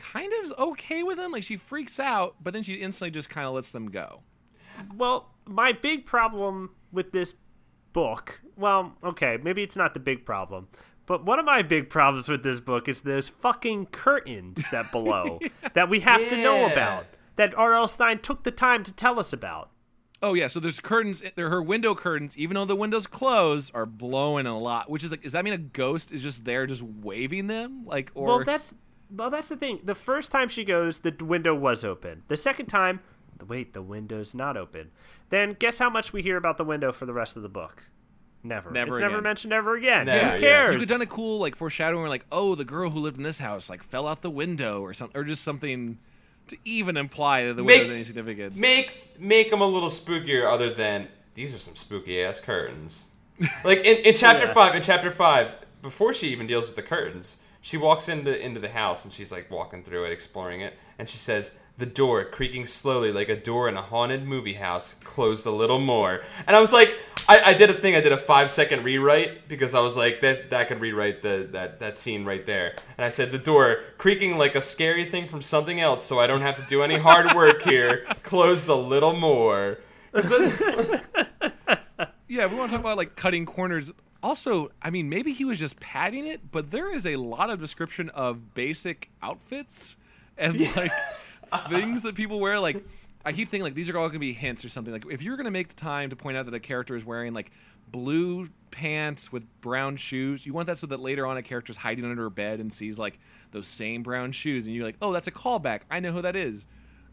[0.02, 1.30] Kind of is okay with them.
[1.32, 4.22] Like she freaks out, but then she instantly just kind of lets them go.
[4.96, 7.36] Well, my big problem with this
[7.92, 10.68] book, well, okay, maybe it's not the big problem,
[11.06, 15.38] but one of my big problems with this book is those fucking curtains that below
[15.74, 17.06] that we have to know about.
[17.36, 17.88] That R.L.
[17.88, 19.70] Stine took the time to tell us about.
[20.22, 21.22] Oh yeah, so there's curtains.
[21.34, 24.90] There her window curtains, even though the windows closed, are blowing a lot.
[24.90, 27.84] Which is like, does that mean a ghost is just there, just waving them?
[27.86, 28.74] Like, or Well, that's
[29.14, 29.80] well, that's the thing.
[29.84, 32.22] The first time she goes, the window was open.
[32.28, 33.00] The second time,
[33.46, 34.90] wait, the window's not open.
[35.30, 37.84] Then guess how much we hear about the window for the rest of the book?
[38.44, 38.70] Never.
[38.70, 40.06] Never it's never mentioned ever again.
[40.06, 40.32] Never.
[40.34, 40.74] Who cares?
[40.74, 43.38] you could done a cool like foreshadowing, like, oh, the girl who lived in this
[43.38, 45.98] house like fell out the window or something, or just something
[46.48, 48.58] to even imply that the Make- window's any significance.
[48.58, 53.08] Make make them a little spookier, other than these are some spooky ass curtains.
[53.64, 54.52] Like in, in chapter Yeah.
[54.54, 58.60] five, in chapter five, before she even deals with the curtains, she walks into into
[58.60, 62.24] the house and she's like walking through it, exploring it, and she says, "The door
[62.24, 66.56] creaking slowly like a door in a haunted movie house closed a little more." And
[66.56, 66.94] I was like,
[67.28, 70.20] I, I did a thing, I did a five second rewrite because I was like,
[70.20, 72.74] that that could rewrite the that that scene right there.
[72.98, 76.26] And I said, "The door creaking like a scary thing from something else, so I
[76.26, 79.78] don't have to do any hard work here, closed a little more."
[82.32, 83.92] Yeah, we want to talk about like cutting corners.
[84.22, 87.58] Also, I mean, maybe he was just padding it, but there is a lot of
[87.60, 89.96] description of basic outfits
[90.38, 90.92] and like
[91.68, 92.60] things that people wear.
[92.60, 92.84] Like,
[93.24, 94.92] I keep thinking like these are all going to be hints or something.
[94.92, 97.04] Like, if you're going to make the time to point out that a character is
[97.04, 97.50] wearing like
[97.90, 102.04] blue pants with brown shoes, you want that so that later on a character's hiding
[102.04, 103.18] under a bed and sees like
[103.50, 105.80] those same brown shoes, and you're like, oh, that's a callback.
[105.90, 106.64] I know who that is.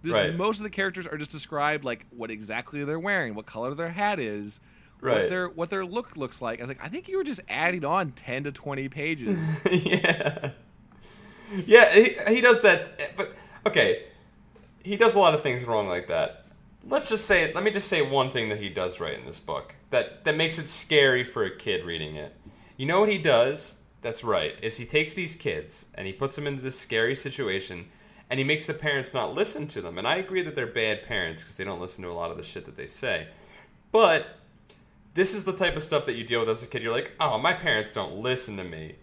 [0.01, 0.35] This, Right.
[0.35, 3.89] Most of the characters are just described like what exactly they're wearing, what color their
[3.89, 4.59] hat is.
[5.01, 5.21] Right.
[5.21, 6.59] what their what their look looks like.
[6.59, 9.39] I was like, I think you were just adding on ten to twenty pages.
[9.71, 10.51] yeah.
[11.65, 13.15] Yeah, he, he does that.
[13.17, 13.33] But
[13.65, 14.03] okay,
[14.83, 16.45] he does a lot of things wrong like that.
[16.87, 19.39] Let's just say, let me just say one thing that he does right in this
[19.39, 22.35] book that that makes it scary for a kid reading it.
[22.77, 23.75] You know what he does?
[24.01, 24.53] That's right.
[24.61, 27.87] Is he takes these kids and he puts them into this scary situation,
[28.29, 29.97] and he makes the parents not listen to them.
[29.97, 32.37] And I agree that they're bad parents because they don't listen to a lot of
[32.37, 33.27] the shit that they say.
[33.91, 34.27] But
[35.19, 36.81] this is the type of stuff that you deal with as a kid.
[36.81, 38.95] You're like, oh, my parents don't listen to me,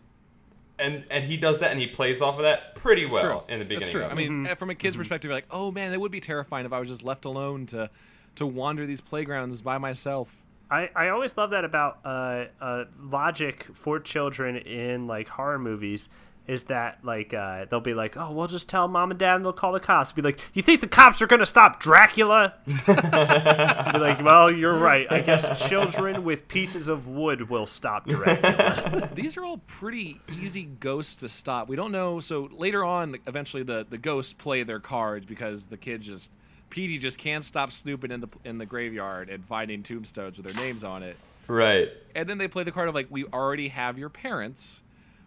[0.79, 3.55] and and he does that and he plays off of that pretty well true.
[3.55, 3.81] in the beginning.
[3.81, 4.03] That's true.
[4.03, 4.17] of I it.
[4.17, 6.73] mean, uh, from a kid's perspective, you're like, oh man, that would be terrifying if
[6.73, 7.91] I was just left alone to
[8.37, 10.43] to wander these playgrounds by myself.
[10.71, 16.09] I, I always love that about uh, uh, logic for children in like horror movies
[16.47, 19.45] is that like uh, they'll be like, oh, we'll just tell mom and dad and
[19.45, 20.13] they'll call the cops.
[20.13, 22.55] Be like, you think the cops are gonna stop Dracula?
[22.67, 25.07] be like, well, you're right.
[25.11, 29.11] I guess children with pieces of wood will stop Dracula.
[29.15, 31.69] These are all pretty easy ghosts to stop.
[31.69, 32.21] We don't know.
[32.21, 36.31] So later on, eventually the the ghosts play their cards because the kids just
[36.71, 40.63] Petey just can't stop snooping in the in the graveyard and finding tombstones with their
[40.63, 41.17] names on it.
[41.49, 41.89] right.
[42.15, 44.83] And then they play the card of like, we already have your parents,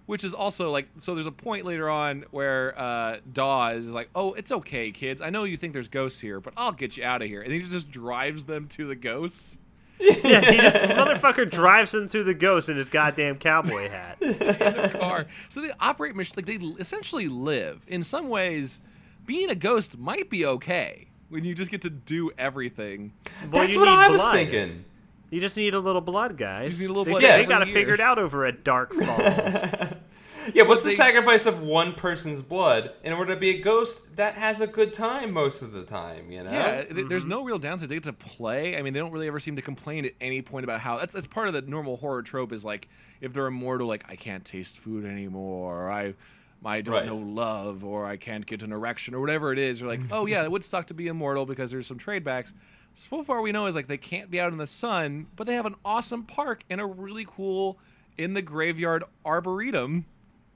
[0.09, 4.09] which is also like, so there's a point later on where uh, Dawes is like,
[4.15, 5.21] oh, it's okay, kids.
[5.21, 7.43] I know you think there's ghosts here, but I'll get you out of here.
[7.43, 9.59] And he just drives them to the ghosts.
[9.99, 14.17] yeah, he just motherfucker drives them through the ghosts in his goddamn cowboy hat.
[14.21, 15.27] in the car.
[15.47, 17.85] So they operate mission like they essentially live.
[17.87, 18.81] In some ways,
[19.27, 23.13] being a ghost might be okay when you just get to do everything.
[23.51, 24.33] Well, That's you what I was blood.
[24.33, 24.85] thinking.
[25.29, 26.79] You just need a little blood, guys.
[26.81, 27.75] You need a little They- blood They, every got it year.
[27.75, 29.93] figured out over at Dark Falls.
[30.53, 34.35] Yeah, what's the sacrifice of one person's blood in order to be a ghost that
[34.35, 36.31] has a good time most of the time?
[36.31, 36.51] You know.
[36.51, 37.29] Yeah, th- there's mm-hmm.
[37.29, 37.89] no real downside.
[37.89, 38.75] They get to play.
[38.77, 41.13] I mean, they don't really ever seem to complain at any point about how that's
[41.13, 42.87] that's part of the normal horror trope is like
[43.21, 46.15] if they're immortal, like I can't taste food anymore, or I
[46.65, 47.05] I don't Right.
[47.05, 49.79] know love, or I can't get an erection, or whatever it is.
[49.81, 50.13] You're like, mm-hmm.
[50.13, 52.53] oh yeah, it would suck to be immortal because there's some trade backs.
[52.95, 55.55] So far, we know is like they can't be out in the sun, but they
[55.55, 57.77] have an awesome park and a really cool
[58.17, 60.05] in the graveyard arboretum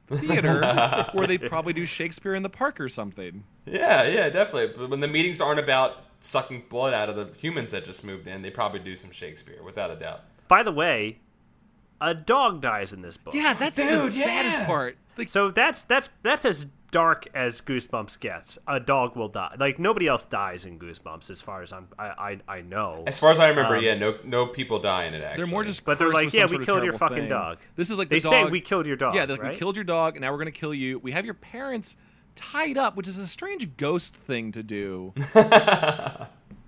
[0.08, 3.44] theater where they probably do Shakespeare in the park or something.
[3.66, 4.74] Yeah, yeah, definitely.
[4.76, 8.28] But when the meetings aren't about sucking blood out of the humans that just moved
[8.28, 10.22] in, they probably do some Shakespeare, without a doubt.
[10.48, 11.20] By the way,
[12.02, 13.34] a dog dies in this book.
[13.34, 14.98] Yeah, that's the Dude, saddest part.
[15.18, 18.58] Like, So that's that's that's as dark as Goosebumps gets.
[18.68, 19.56] A dog will die.
[19.60, 23.04] Like nobody else dies in Goosebumps, as far as I'm, I I, I know.
[23.06, 25.22] As far as I remember, Um, yeah, no, no people die in it.
[25.24, 25.84] Actually, they're more just.
[25.84, 27.28] But they're like, yeah, we killed your fucking thing.
[27.28, 27.58] dog.
[27.76, 29.16] This is like They the say dog- we killed your dog.
[29.16, 29.54] Yeah, they're like, right?
[29.54, 31.00] we killed your dog, and now we're gonna kill you.
[31.00, 31.98] We have your parents
[32.36, 35.14] tied up, which is a strange ghost thing to do.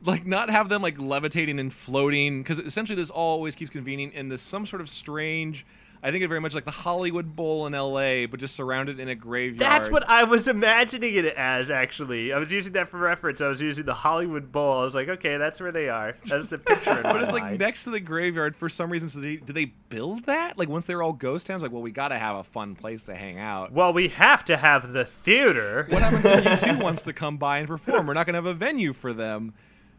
[0.03, 4.11] like not have them like levitating and floating because essentially this all always keeps convening
[4.11, 5.65] in this some sort of strange.
[6.03, 9.09] I think it very much like the Hollywood Bowl in L.A., but just surrounded in
[9.09, 9.59] a graveyard.
[9.59, 11.71] That's what I was imagining it as.
[11.71, 13.41] Actually, I was using that for reference.
[13.41, 14.81] I was using the Hollywood Bowl.
[14.81, 16.15] I was like, okay, that's where they are.
[16.25, 19.09] That's the picture But it's like next to the graveyard for some reason.
[19.09, 20.57] So they, did they build that?
[20.57, 22.75] Like once they were all ghost towns, like well, we got to have a fun
[22.75, 23.71] place to hang out.
[23.71, 25.87] well, we have to have the theater.
[25.89, 28.07] What happens if U2 wants to come by and perform?
[28.07, 29.53] We're not going to have a venue for them.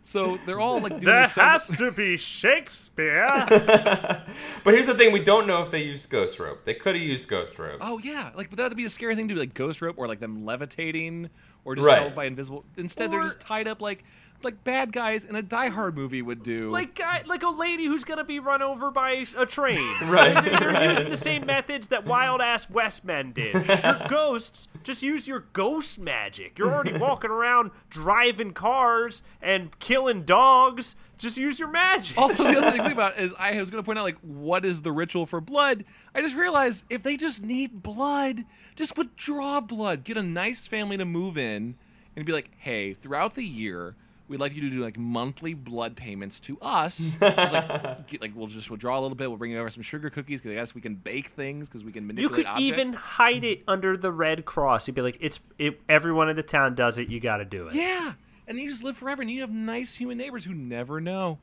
[0.07, 3.27] So they're all like doing There this so- has to be Shakespeare.
[4.65, 6.65] But here's the thing: we don't know if they used ghost rope.
[6.65, 7.79] They could have used ghost rope.
[7.81, 9.97] Oh yeah, like but that would be a scary thing to do, like ghost rope
[9.99, 11.31] or like them levitating
[11.65, 11.99] or just Right.
[12.01, 12.65] held by invisible.
[12.77, 14.05] Instead, they're just tied up like
[14.43, 16.71] like bad guys in a Die Hard movie would do.
[16.71, 19.77] like guy, like a lady who's gonna be run over by a train.
[20.07, 20.45] Right.
[20.45, 23.55] They're, they're using the same methods that wild ass West men did.
[23.55, 26.59] Your ghosts, just use your ghost magic.
[26.59, 30.95] You're already walking around driving cars and killing dogs.
[31.19, 32.19] Just use your magic.
[32.19, 34.19] Also, the other thing to think about is I was going to point out like
[34.21, 35.85] what is the ritual for blood.
[36.15, 38.45] I just realized if they just need blood,
[38.77, 40.05] just withdraw blood.
[40.05, 41.77] Get a nice family to move in
[42.15, 43.97] and be like, hey, throughout the year.
[44.29, 46.99] We'd like you to do like monthly blood payments to us.
[47.21, 49.29] Just, like, get, like we'll just withdraw a little bit.
[49.29, 51.85] We'll bring you over some sugar cookies because I guess we can bake things because
[51.85, 52.31] we can manipulate.
[52.39, 52.81] You could objects.
[52.81, 54.89] even hide it under the Red Cross.
[54.89, 57.09] You'd be like, "It's it, everyone in the town does it.
[57.09, 58.15] You got to do it." Yeah,
[58.49, 61.39] and you just live forever, and you have nice human neighbors who never know.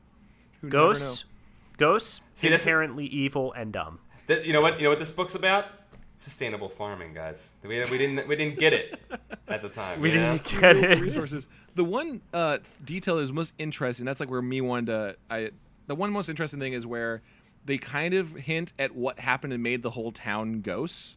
[0.60, 1.24] Who Ghosts,
[1.78, 4.00] ghosts, See, this- inherently evil and dumb.
[4.28, 4.78] Th- you know what?
[4.78, 5.66] You know what this book's about?
[6.16, 7.54] Sustainable farming, guys.
[7.62, 9.00] We, we didn't we didn't get it
[9.48, 10.00] at the time.
[10.00, 11.00] We didn't get it.
[11.00, 11.48] resources.
[11.74, 14.06] The one uh, detail that is most interesting.
[14.06, 15.16] That's like where me wanted to.
[15.28, 15.50] I
[15.86, 17.20] the one most interesting thing is where
[17.64, 21.16] they kind of hint at what happened and made the whole town ghosts.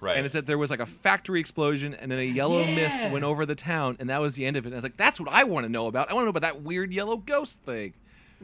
[0.00, 0.16] right.
[0.16, 3.24] And it's that there was like a factory explosion, and then a yellow mist went
[3.24, 4.68] over the town, and that was the end of it.
[4.68, 6.10] And I was like, that's what I want to know about.
[6.10, 7.92] I want to know about that weird yellow ghost thing.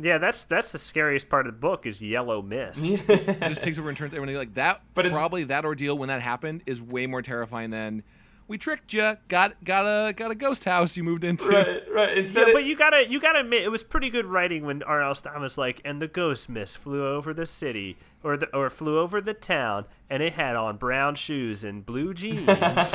[0.01, 3.03] Yeah, that's that's the scariest part of the book is yellow mist.
[3.09, 4.81] It just takes over and turns everyone like that.
[4.95, 8.03] But it- probably that ordeal when that happened is way more terrifying than
[8.49, 9.17] we tricked you.
[9.29, 11.49] Got got a got a ghost house you moved into.
[11.49, 12.19] right, right.
[12.19, 14.83] Instead, Yeah, it- but you gotta you gotta admit it was pretty good writing when
[14.83, 15.15] R.L.
[15.15, 18.99] Stine was like, and the ghost mist flew over the city or the or flew
[18.99, 22.47] over the town, and it had on brown shoes and blue jeans.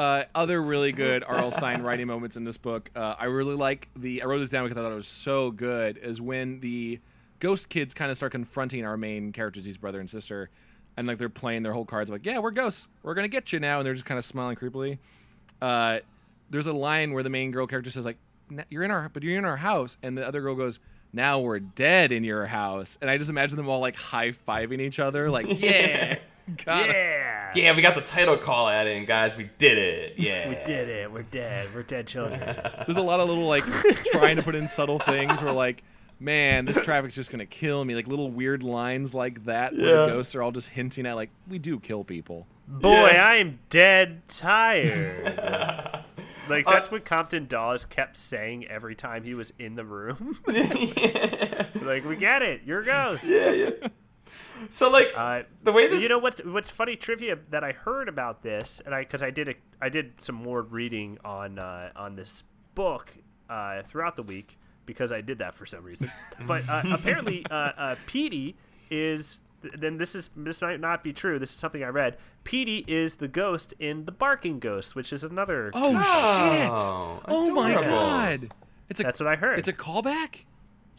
[0.00, 1.50] Uh, other really good R.L.
[1.50, 2.90] Stine writing moments in this book.
[2.96, 4.22] Uh, I really like the.
[4.22, 5.98] I wrote this down because I thought it was so good.
[5.98, 7.00] Is when the
[7.38, 10.48] ghost kids kind of start confronting our main characters, his brother and sister,
[10.96, 12.88] and like they're playing their whole cards like, "Yeah, we're ghosts.
[13.02, 14.96] We're gonna get you now," and they're just kind of smiling creepily.
[15.60, 15.98] Uh,
[16.48, 18.16] there's a line where the main girl character says like,
[18.50, 20.80] "N- "You're in our, but you're in our house," and the other girl goes.
[21.12, 24.80] Now we're dead in your house, and I just imagine them all like high fiving
[24.80, 26.20] each other, like yeah,
[26.64, 26.88] got
[27.54, 27.56] it.
[27.58, 29.36] yeah, yeah, we got the title call at in, guys.
[29.36, 30.14] We did it.
[30.18, 31.12] Yeah, we did it.
[31.12, 31.68] We're dead.
[31.74, 32.40] We're dead children.
[32.86, 33.64] There's a lot of little like
[34.12, 35.82] trying to put in subtle things where like,
[36.18, 37.94] man, this traffic's just gonna kill me.
[37.94, 40.06] Like little weird lines like that where Yeah.
[40.06, 42.46] the ghosts are all just hinting at like we do kill people.
[42.68, 43.26] Boy, Yeah.
[43.26, 45.24] I'm dead tired.
[46.48, 50.38] like uh, that's what Compton Dawes kept saying every time he was in the room.
[50.46, 52.62] like, we get it.
[52.64, 53.24] You're a ghost.
[53.24, 53.70] yeah, yeah.
[54.68, 58.08] So like Uh, the way this, you know what's what's funny trivia that I heard
[58.08, 61.90] about this, and I because I did a, I did some more reading on uh,
[61.96, 63.10] on this book
[63.48, 66.10] uh, throughout the week because I did that for some reason.
[66.46, 68.56] but uh, apparently, uh, uh, Petey
[68.90, 71.38] is then this is this might not be true.
[71.38, 72.18] This is something I read.
[72.44, 75.70] Petey is the ghost in the Barking Ghost, which is another.
[75.74, 77.32] Oh, Oh, shit!
[77.34, 78.50] Oh my god!
[78.88, 79.58] It's a That's what I heard.
[79.58, 80.44] it's a callback.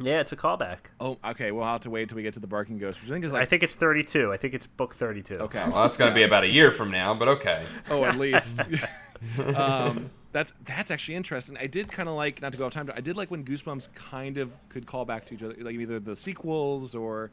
[0.04, 0.78] Yeah, it's a callback.
[1.00, 1.52] Oh, okay.
[1.52, 3.34] We'll have to wait until we get to the barking ghost, which I think is
[3.34, 4.32] I think it's thirty-two.
[4.32, 5.36] I think it's book thirty-two.
[5.36, 5.64] okay.
[5.70, 7.64] well, that's gonna be about a year from now, but okay.
[7.90, 8.62] Oh, at least.
[9.56, 11.58] um, that's that's actually interesting.
[11.58, 13.44] I did kind of like not to go off time, but I did like when
[13.44, 17.32] Goosebumps kind of could call back to each other, like either the sequels or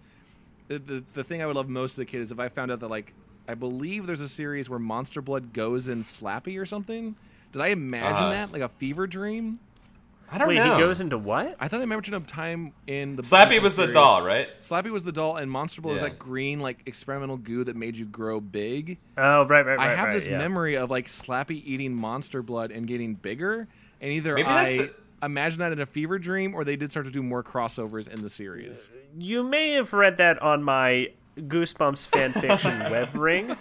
[0.68, 2.70] the the, the thing I would love most as a kid is if I found
[2.70, 3.14] out that like
[3.46, 7.16] I believe there's a series where Monster Blood goes in Slappy or something.
[7.52, 9.59] Did I imagine Uh, that like a fever dream?
[10.30, 10.74] I don't Wait, know.
[10.74, 11.56] he goes into what?
[11.58, 14.48] I thought I remembered a time in the Slappy Goosebumps was the series- doll, right?
[14.60, 16.08] Slappy was the doll, and Monster Blood was Yeah.
[16.10, 18.98] that green like experimental goo that made you grow big.
[19.16, 19.80] Oh, right, right, right.
[19.90, 20.36] I have right, this yeah.
[20.36, 23.68] memory of like Slappy eating monster blood and getting bigger,
[24.02, 26.90] and either Maybe that's I the- imagine that in a fever dream or they did
[26.90, 28.88] start to do more crossovers in the series.
[29.18, 33.56] You may have read that on my Goosebumps fanfiction web ring,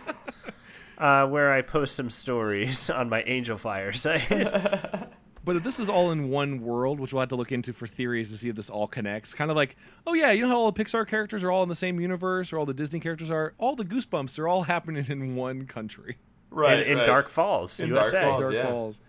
[0.97, 4.27] uh, where I post some stories on my Angel Fire site.
[5.47, 7.87] But if this is all in one world, which we'll have to look into for
[7.87, 10.57] theories to see if this all connects, kind of like, oh yeah, you know how
[10.57, 13.31] all the Pixar characters are all in the same universe, or all the Disney characters
[13.31, 16.17] are, all the Goosebumps are all happening in one country.
[16.49, 16.81] Right.
[16.81, 17.07] in, in right.
[17.07, 18.29] Dark Falls, In Dark USA.
[18.29, 18.41] Falls.
[18.41, 18.67] Dark yeah.
[18.67, 18.99] Falls.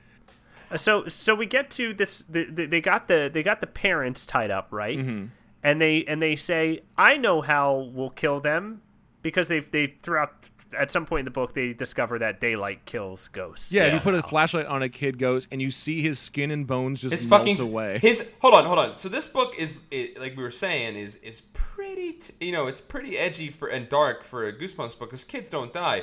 [0.70, 2.22] Uh, So, so we get to this.
[2.28, 4.96] The, the, they got the they got the parents tied up, right?
[4.96, 5.26] Mm-hmm.
[5.64, 8.82] And they and they say, "I know how we'll kill them,"
[9.22, 10.32] because they they throughout
[10.78, 13.72] at some point in the book they discover that daylight kills ghosts.
[13.72, 13.94] Yeah, Yeah.
[13.94, 17.00] you put a flashlight on a kid ghost, and you see his skin and bones
[17.00, 17.98] just His melt fucking away.
[18.00, 18.96] His hold on, hold on.
[18.96, 22.12] So this book is, it, like we were saying, is is pretty.
[22.12, 25.48] T- you know, it's pretty edgy for and dark for a Goosebumps book because kids
[25.50, 26.02] don't die.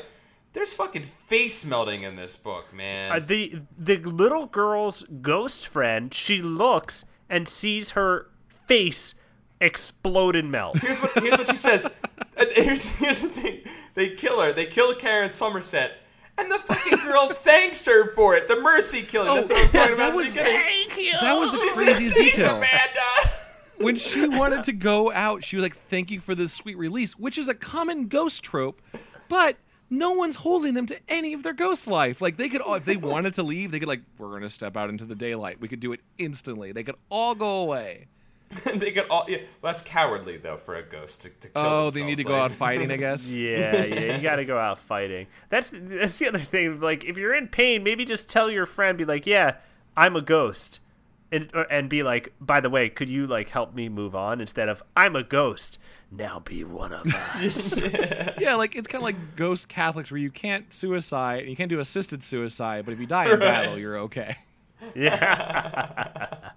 [0.53, 3.11] There's fucking face melting in this book, man.
[3.11, 8.29] Uh, the the little girl's ghost friend, she looks and sees her
[8.67, 9.15] face
[9.61, 10.77] explode and melt.
[10.79, 11.87] here's what here's what she says.
[12.37, 13.61] Uh, here's here's the thing.
[13.93, 14.51] They kill her.
[14.53, 15.91] They kill Karen Somerset,
[16.37, 18.47] and the fucking girl thanks her for it.
[18.47, 19.33] The mercy killing.
[19.35, 20.61] That's what I was talking that about was- at the beginning.
[20.61, 21.11] Thank you.
[21.21, 22.55] that was the She says, craziest "Thanks, detail.
[22.57, 23.29] Amanda.
[23.77, 27.13] when she wanted to go out, she was like, "Thank you for this sweet release,"
[27.17, 28.81] which is a common ghost trope,
[29.29, 29.57] but
[29.89, 32.19] no one's holding them to any of their ghost life.
[32.21, 34.75] Like they could, all, if they wanted to leave, they could like, "We're gonna step
[34.75, 36.71] out into the daylight." We could do it instantly.
[36.73, 38.07] They could all go away.
[38.75, 39.25] they could all.
[39.27, 42.23] Yeah, well, that's cowardly though for a ghost to, to kill Oh, they need to
[42.23, 43.29] themselves, go like- out fighting, I guess.
[43.31, 45.27] Yeah, yeah, you got to go out fighting.
[45.49, 46.79] That's that's the other thing.
[46.79, 49.55] Like, if you're in pain, maybe just tell your friend, be like, "Yeah,
[49.97, 50.79] I'm a ghost,"
[51.31, 54.39] and or- and be like, "By the way, could you like help me move on?"
[54.41, 55.79] Instead of "I'm a ghost."
[56.11, 57.77] Now be one of us.
[58.39, 61.79] Yeah, like it's kind of like ghost Catholics, where you can't suicide, you can't do
[61.79, 64.35] assisted suicide, but if you die in battle, you're okay.
[64.95, 66.51] yeah,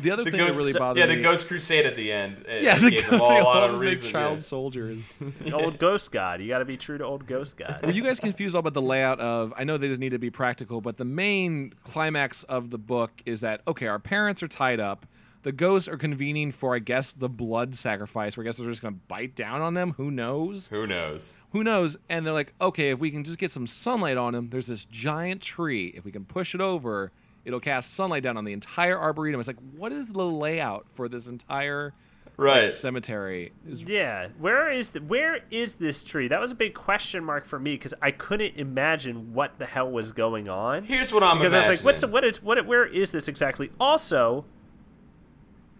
[0.00, 1.96] The other The thing ghost, that really bothered yeah, me, Yeah, the Ghost Crusade at
[1.96, 2.44] the end.
[2.48, 4.10] uh, yeah, the, gave they them all a lot all of just make reason.
[4.10, 4.42] child yeah.
[4.42, 4.98] soldiers.
[5.52, 6.40] old ghost god.
[6.40, 7.80] You got to be true to old ghost god.
[7.84, 9.52] Were you guys confused all about the layout of?
[9.56, 13.12] I know they just need to be practical, but the main climax of the book
[13.24, 15.06] is that okay, our parents are tied up.
[15.42, 18.34] The ghosts are convening for, I guess, the blood sacrifice.
[18.34, 19.92] Where I guess they're just going to bite down on them.
[19.98, 20.68] Who knows?
[20.68, 21.36] Who knows?
[21.50, 21.98] Who knows?
[22.08, 24.86] And they're like, okay, if we can just get some sunlight on him, there's this
[24.86, 25.92] giant tree.
[25.94, 27.12] If we can push it over,
[27.44, 29.38] It'll cast sunlight down on the entire arboretum.
[29.40, 31.92] It's like, what is the layout for this entire
[32.36, 32.70] Right.
[32.72, 33.52] cemetery?
[33.68, 36.26] Is- Yeah, where is the, where is this tree?
[36.26, 39.90] That was a big question mark for me because I couldn't imagine what the hell
[39.90, 40.84] was going on.
[40.84, 43.70] Here's what I'm Because I was like, what's what is what where is this exactly?
[43.78, 44.46] Also,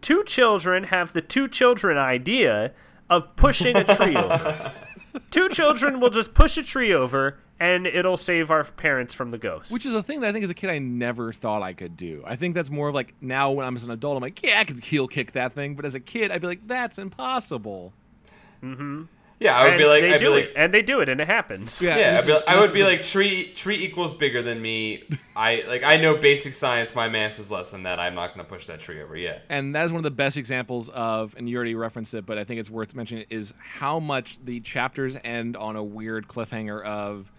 [0.01, 2.73] two children have the two children idea
[3.11, 4.73] of pushing a tree over.
[5.31, 9.39] two children will just push a tree over and it'll save our parents from the
[9.39, 9.73] ghosts.
[9.73, 11.97] Which is a thing that I think as a kid I never thought I could
[11.97, 12.23] do.
[12.27, 14.61] I think that's more of like now when I'm as an adult, I'm like, yeah,
[14.61, 15.75] I could heel kick that thing.
[15.75, 17.93] But as a kid, I'd be like, that's impossible.
[18.63, 19.03] Mm-hmm.
[19.41, 21.09] yeah, I would and be like, they I'd do be it, and they do it,
[21.11, 21.83] and it happens.
[21.83, 24.43] Yeah, yeah, I'd be is- like- I would be the- like, tree tree equals bigger
[24.43, 25.05] than me.
[25.37, 26.95] I like, I know basic science.
[26.95, 28.01] My mass is less than that.
[28.01, 29.17] I'm not going to push that tree over.
[29.17, 29.43] yet.
[29.51, 32.39] and that is one of the best examples of, and you already referenced it, but
[32.39, 36.83] I think it's worth mentioning is how much the chapters end on a weird cliffhanger
[36.83, 37.31] of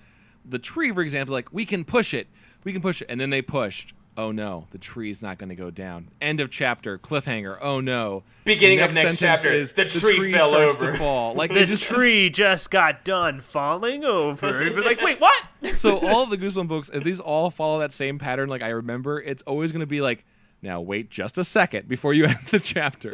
[0.47, 2.27] the tree, for example, like we can push it,
[2.63, 3.93] we can push it, and then they pushed.
[4.17, 6.07] Oh no, the tree's not going to go down.
[6.21, 6.97] End of chapter.
[6.97, 7.57] Cliffhanger.
[7.59, 8.23] Oh no.
[8.45, 11.33] Beginning of next chapter, Is, the tree fell starts over." To fall.
[11.33, 14.63] Like The just tree just got done falling over.
[14.63, 15.43] You'd like, wait, what?
[15.73, 18.69] so all of the Goosebumps books, if these all follow that same pattern, like I
[18.69, 20.23] remember, it's always going to be like,
[20.61, 23.13] now wait just a second before you end the chapter.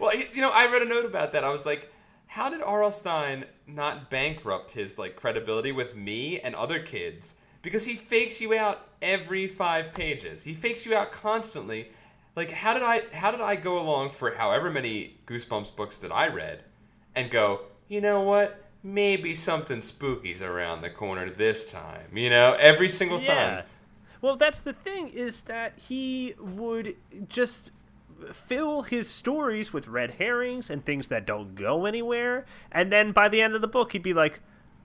[0.00, 1.44] Well, you know, I read a note about that.
[1.44, 1.90] I was like,
[2.36, 2.92] how did R.L.
[2.92, 7.36] Stine not bankrupt his like credibility with me and other kids?
[7.62, 10.42] Because he fakes you out every five pages.
[10.42, 11.88] He fakes you out constantly.
[12.36, 16.12] Like, how did I how did I go along for however many Goosebumps books that
[16.12, 16.60] I read
[17.14, 18.62] and go, you know what?
[18.82, 22.14] Maybe something spooky's around the corner this time.
[22.14, 23.34] You know, every single Yeah.
[23.34, 23.64] time.
[24.20, 26.96] Well, that's the thing is that he would
[27.30, 27.70] just
[28.32, 33.28] fill his stories with red herrings and things that don't go anywhere, and then by
[33.28, 34.40] the end of the book, he'd be like,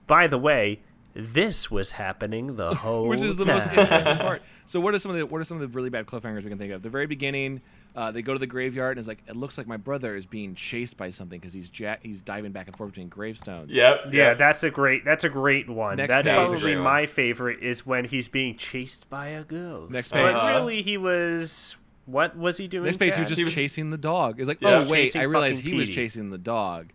[0.06, 0.80] "By the way,
[1.14, 3.08] this was happening the whole time.
[3.10, 4.42] which is the time." most interesting part.
[4.64, 6.48] So, what are some of the what are some of the really bad cliffhangers we
[6.48, 6.82] can think of?
[6.82, 7.60] The very beginning,
[7.94, 10.24] uh, they go to the graveyard and it's like it looks like my brother is
[10.24, 13.70] being chased by something because he's ja- he's diving back and forth between gravestones.
[13.70, 14.00] Yep.
[14.12, 14.38] Yeah, yep.
[14.38, 15.04] that's a great.
[15.04, 15.96] That's a great one.
[15.96, 16.34] Next that's page.
[16.34, 16.84] That was a probably one.
[16.84, 17.62] my favorite.
[17.62, 19.92] Is when he's being chased by a ghost.
[19.92, 20.22] Next page.
[20.22, 20.54] but page.
[20.54, 21.76] really, he was.
[22.06, 22.84] What was he doing?
[22.84, 24.40] Next page, he was just He was- chasing the dog.
[24.40, 24.82] It's like, Yeah.
[24.84, 26.92] oh wait, Chasing I realized fucking he was chasing the dog,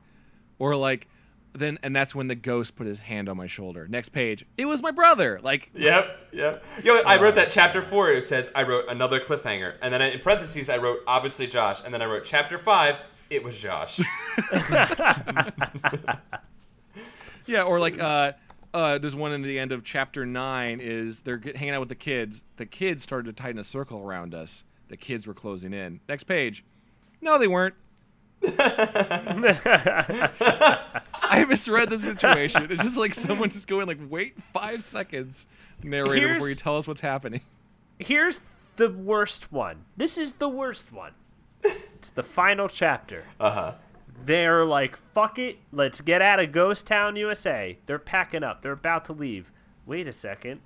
[0.60, 1.08] or like.
[1.54, 3.88] Then and that's when the ghost put his hand on my shoulder.
[3.88, 5.40] Next page, it was my brother.
[5.42, 6.64] Like Yep, yep.
[6.84, 8.12] Yo, I wrote that chapter four.
[8.12, 11.92] It says I wrote another cliffhanger, and then in parentheses I wrote obviously Josh, and
[11.92, 13.02] then I wrote chapter five.
[13.32, 14.00] It was Josh.
[17.48, 18.34] Yeah, or like uh,
[18.74, 21.96] uh, there's one in the end of chapter nine is they're hanging out with the
[21.96, 22.44] kids.
[22.58, 24.66] The kids started to tighten a circle around us.
[24.90, 26.00] The kids were closing in.
[26.08, 26.64] Next page.
[27.22, 27.76] No, they weren't.
[31.30, 32.68] I misread the situation.
[32.72, 35.48] It's just like someone just going like, wait five seconds,
[35.84, 37.42] narrator, Here's- before you tell us what's happening.
[38.00, 38.40] Here's
[38.78, 39.86] the worst one.
[39.98, 41.14] This is the worst one.
[41.64, 43.24] It's the final chapter.
[43.40, 43.74] Uh huh.
[44.24, 47.78] They're like, fuck it, let's get out of Ghost Town, USA.
[47.86, 48.62] They're packing up.
[48.62, 49.52] They're about to leave.
[49.86, 50.62] Wait a second.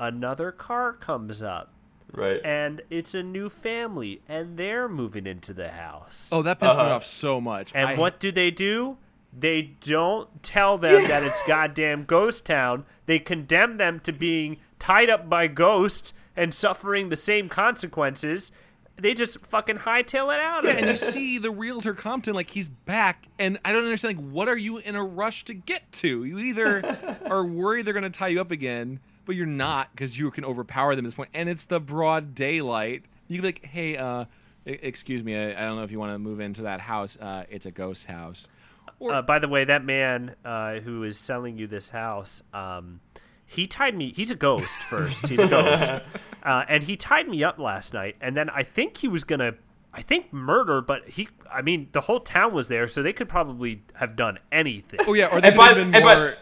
[0.00, 1.72] Another car comes up,
[2.14, 2.40] Right.
[2.44, 6.30] and it's a new family, and they're moving into the house.
[6.32, 6.94] Oh, that pissed me Uh-huh.
[6.96, 7.72] off so much.
[7.74, 8.96] And I- what do they do?
[9.36, 12.84] They don't tell them that it's goddamn Ghost Town.
[13.06, 18.52] They condemn them to being tied up by ghosts and suffering the same consequences.
[18.96, 20.62] They just fucking hightail it out.
[20.62, 24.18] Yeah, and you see the realtor Compton like he's back, and I don't understand.
[24.18, 26.22] Like, what are you in a rush to get to?
[26.24, 30.18] You either are worried they're going to tie you up again, but you're not because
[30.18, 33.04] you can overpower them at this point, and it's the broad daylight.
[33.28, 34.24] You can be like, "Hey, uh,
[34.66, 37.16] excuse me, I, I don't know if you want to move into that house.
[37.16, 38.48] Uh, it's a ghost house."
[39.04, 43.00] Uh, by the way, that man uh, who is selling you this house, um,
[43.44, 44.12] he tied me.
[44.14, 45.28] He's a ghost first.
[45.28, 45.90] He's a ghost,
[46.42, 48.16] uh, and he tied me up last night.
[48.20, 49.54] And then I think he was gonna,
[49.92, 50.80] I think murder.
[50.80, 54.38] But he, I mean, the whole town was there, so they could probably have done
[54.52, 55.00] anything.
[55.06, 56.34] Oh yeah, or they And could by, have been and, by, more.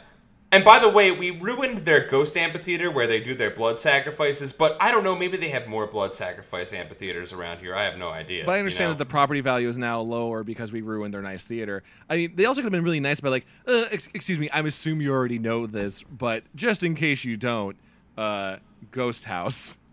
[0.53, 4.53] And by the way, we ruined their ghost amphitheater where they do their blood sacrifices.
[4.53, 5.16] But I don't know.
[5.16, 7.74] Maybe they have more blood sacrifice amphitheaters around here.
[7.74, 8.44] I have no idea.
[8.44, 8.92] But I you understand know?
[8.94, 11.82] that the property value is now lower because we ruined their nice theater.
[12.09, 14.50] I mean, they also could have been really nice by like, uh, ex- excuse me,
[14.50, 17.76] I assume you already know this, but just in case you don't,
[18.18, 18.57] uh,
[18.90, 19.78] Ghost House.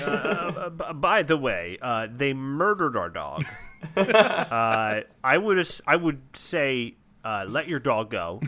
[0.00, 3.44] Uh, b- by the way, uh, they murdered our dog.
[3.96, 6.94] uh, I would I would say
[7.24, 8.40] uh, let your dog go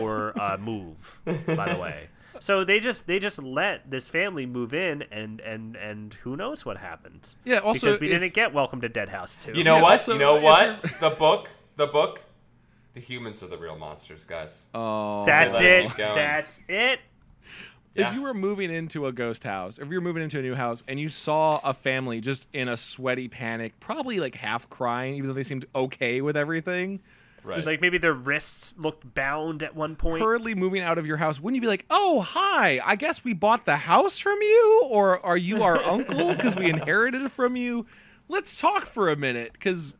[0.00, 1.20] or uh, move.
[1.24, 2.08] By the way,
[2.40, 6.64] so they just they just let this family move in, and and and who knows
[6.64, 7.36] what happens?
[7.44, 9.52] Yeah, also, because we if- didn't get Welcome to Dead House too.
[9.54, 9.92] You know Yeah, what?
[9.92, 10.82] also, you know what?
[11.00, 11.48] the book.
[11.76, 12.22] The book.
[12.94, 14.66] The humans are the real monsters, guys.
[14.74, 15.62] Oh, that's it.
[15.62, 16.16] it keep going.
[16.16, 17.00] That's it.
[17.94, 18.08] Yeah.
[18.10, 20.54] If you were moving into a ghost house, if you were moving into a new
[20.54, 25.14] house and you saw a family just in a sweaty panic, probably like half crying,
[25.14, 27.00] even though they seemed okay with everything,
[27.48, 27.54] Right.
[27.54, 30.22] Just like maybe their wrists looked bound at one point.
[30.22, 32.78] hurriedly moving out of your house, wouldn't you be like, "Oh, hi!
[32.84, 36.68] I guess we bought the house from you, or are you our uncle because we
[36.68, 37.86] inherited it from you?
[38.28, 39.54] Let's talk for a minute.
[39.54, 39.94] Because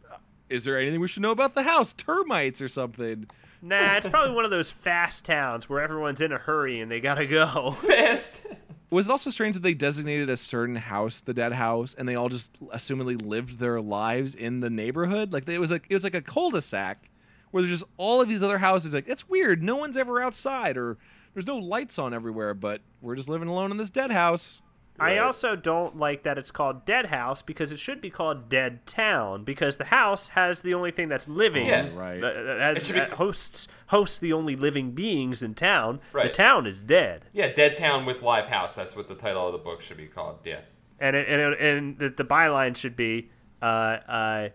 [0.51, 1.95] is there anything we should know about the house?
[1.95, 3.29] Termites or something?"
[3.63, 7.01] Nah, it's probably one of those fast towns where everyone's in a hurry and they
[7.01, 7.71] gotta go.
[7.81, 8.43] Fast.
[8.91, 12.15] Was it also strange that they designated a certain house the dead house, and they
[12.15, 15.33] all just assumedly lived their lives in the neighborhood?
[15.33, 17.09] Like it was like it was like a cul-de-sac
[17.51, 18.95] where there's just all of these other houses.
[18.95, 20.99] Like it's weird, no one's ever outside, or
[21.35, 24.63] there's no lights on everywhere, but we're just living alone in this dead house.
[25.01, 28.85] I also don't like that it's called Dead House because it should be called Dead
[28.85, 31.67] Town because the house has the only thing that's living.
[31.67, 31.91] Yeah.
[31.95, 32.21] Right.
[32.21, 36.01] that- that It be- that hosts hosts the only living beings in town.
[36.13, 36.25] Right.
[36.27, 38.75] The town is dead, Yeah, Dead Town with Live House.
[38.75, 40.41] That's what the title of the book should be called.
[40.45, 40.63] Yeah.
[40.99, 43.31] and it, and it, and the, the byline should be,
[43.63, 44.49] uh, uh,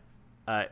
[0.46, 0.64] uh,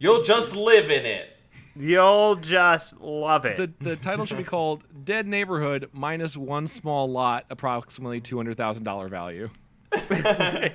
[0.00, 1.35] You'll just live in it.
[1.78, 7.10] "You'll just love it." The the title should be called Dead Neighborhood minus one small
[7.10, 9.50] lot, approximately two hundred thousand dollar value.
[10.08, 10.74] Dead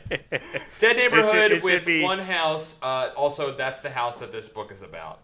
[0.97, 2.78] neighborhood it should with be- one house.
[2.82, 5.20] Uh, also, that's the house that this book is about,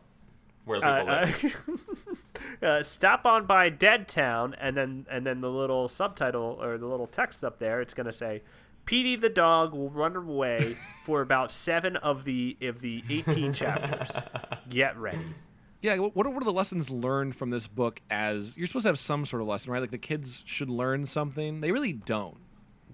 [0.66, 1.56] where people uh, live.
[2.62, 6.88] uh, stop on by Dead Town, and then and then the little subtitle or the
[6.88, 8.42] little text up there, it's gonna say,
[8.86, 14.20] "Petey the dog will run away for about seven of the of the eighteen chapters.
[14.70, 15.36] Get ready."
[15.82, 18.02] Yeah, what are, what are the lessons learned from this book?
[18.10, 19.80] As you're supposed to have some sort of lesson, right?
[19.82, 21.62] Like the kids should learn something.
[21.62, 22.38] They really don't.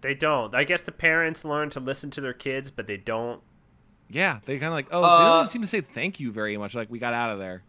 [0.02, 0.54] They don't.
[0.54, 3.42] I guess the parents learn to listen to their kids, but they don't.
[4.10, 6.58] Yeah, they kind of like, oh, they Uh, don't seem to say thank you very
[6.58, 6.76] much.
[6.76, 7.64] Like we got out of there.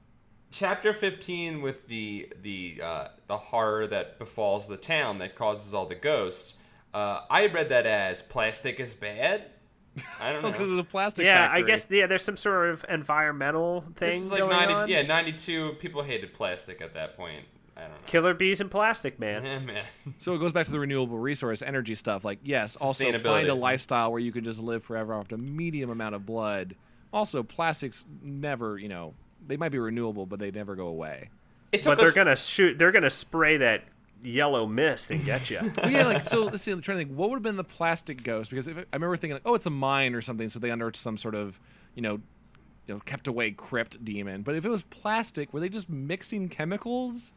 [0.51, 5.87] Chapter fifteen with the the uh, the horror that befalls the town that causes all
[5.87, 6.55] the ghosts.
[6.93, 9.47] Uh, I read that as plastic is bad.
[10.21, 10.51] I don't know.
[10.51, 11.25] Because it's a plastic.
[11.25, 11.65] Yeah, factory.
[11.65, 12.07] I guess yeah.
[12.07, 14.89] There's some sort of environmental this thing is like going 90, on.
[14.89, 15.73] yeah, ninety two.
[15.75, 17.45] People hated plastic at that point.
[17.77, 17.97] I don't know.
[18.07, 19.45] Killer bees and plastic, man.
[19.45, 19.85] Eh, man.
[20.19, 22.25] So it goes back to the renewable resource energy stuff.
[22.25, 25.91] Like, yes, also find a lifestyle where you can just live forever off a medium
[25.91, 26.77] amount of blood.
[27.13, 29.15] Also, plastics never, you know,
[29.47, 31.31] they might be renewable, but they never go away.
[31.73, 32.79] It took But they're gonna shoot.
[32.79, 33.83] They're gonna spray that
[34.25, 35.61] yellow mist and get you.
[35.77, 36.45] Well, yeah, like so.
[36.45, 36.73] Let's see.
[36.73, 37.17] I'm trying to think.
[37.17, 38.51] What would have been the plastic ghost?
[38.51, 40.49] Because if, I remember thinking, like, oh, it's a mine or something.
[40.49, 41.61] So they unearthed some sort of,
[41.95, 42.21] you know,
[42.87, 44.43] you know, kept away crypt demon.
[44.43, 47.33] But if it was plastic, were they just mixing chemicals?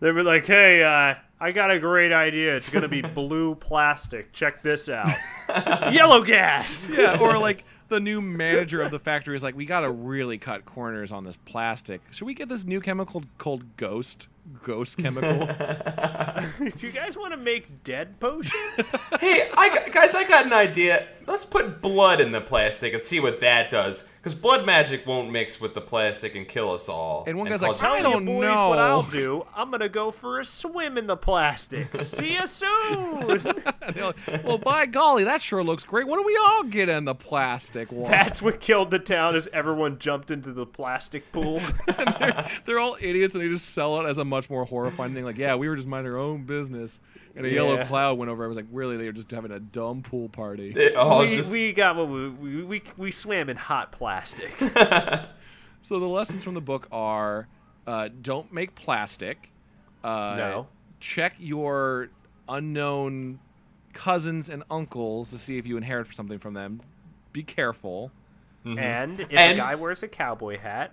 [0.00, 2.56] They were like, "Hey, uh, I got a great idea.
[2.56, 4.32] It's gonna be blue plastic.
[4.32, 5.08] Check this out.
[5.92, 9.80] Yellow gas." Yeah, or like the new manager of the factory is like, we got
[9.80, 12.00] to really cut corners on this plastic.
[12.10, 14.28] Should we get this new chemical called Ghost?
[14.62, 15.46] Ghost chemical.
[16.76, 18.58] Do you guys want to make dead potion?
[19.20, 21.06] hey, I got, guys, I got an idea.
[21.26, 24.08] Let's put blood in the plastic and see what that does.
[24.16, 27.24] Because blood magic won't mix with the plastic and kill us all.
[27.26, 28.68] And one guy's like, cause- I Tell don't boys know.
[28.70, 29.46] what I'll do.
[29.54, 31.94] I'm gonna go for a swim in the plastic.
[31.98, 33.26] See you soon.
[33.28, 36.06] Like, well, by golly, that sure looks great.
[36.06, 38.10] What do we all get in the plastic one?
[38.10, 39.36] That's what killed the town.
[39.36, 41.60] Is everyone jumped into the plastic pool?
[42.64, 45.24] They're all idiots and they just sell it as a much more horrifying thing.
[45.24, 47.00] Like, yeah, we were just minding our own business.
[47.34, 48.44] And a yellow cloud went over.
[48.44, 48.96] I was like, really?
[48.96, 50.72] They were just having a dumb pool party.
[50.76, 54.50] It all we, just- we got what we, we we we swam in hot plastic.
[55.80, 57.46] So the lessons from the book are
[57.86, 59.50] uh, don't make plastic.
[60.04, 60.66] Uh, No.
[61.00, 62.10] Check your
[62.48, 63.38] unknown
[63.92, 66.82] cousins and uncles to see if you inherit something from them.
[67.32, 68.10] Be careful.
[68.64, 70.92] And if And- a guy wears a cowboy hat,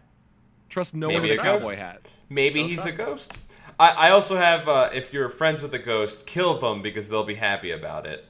[0.69, 2.01] Trust no one Maybe with a a cowboy hat.
[2.29, 3.39] Maybe Don't he's a trust ghost.
[3.79, 7.23] I, I also have, uh, if you're friends with a ghost, kill them because they'll
[7.25, 8.25] be happy about it.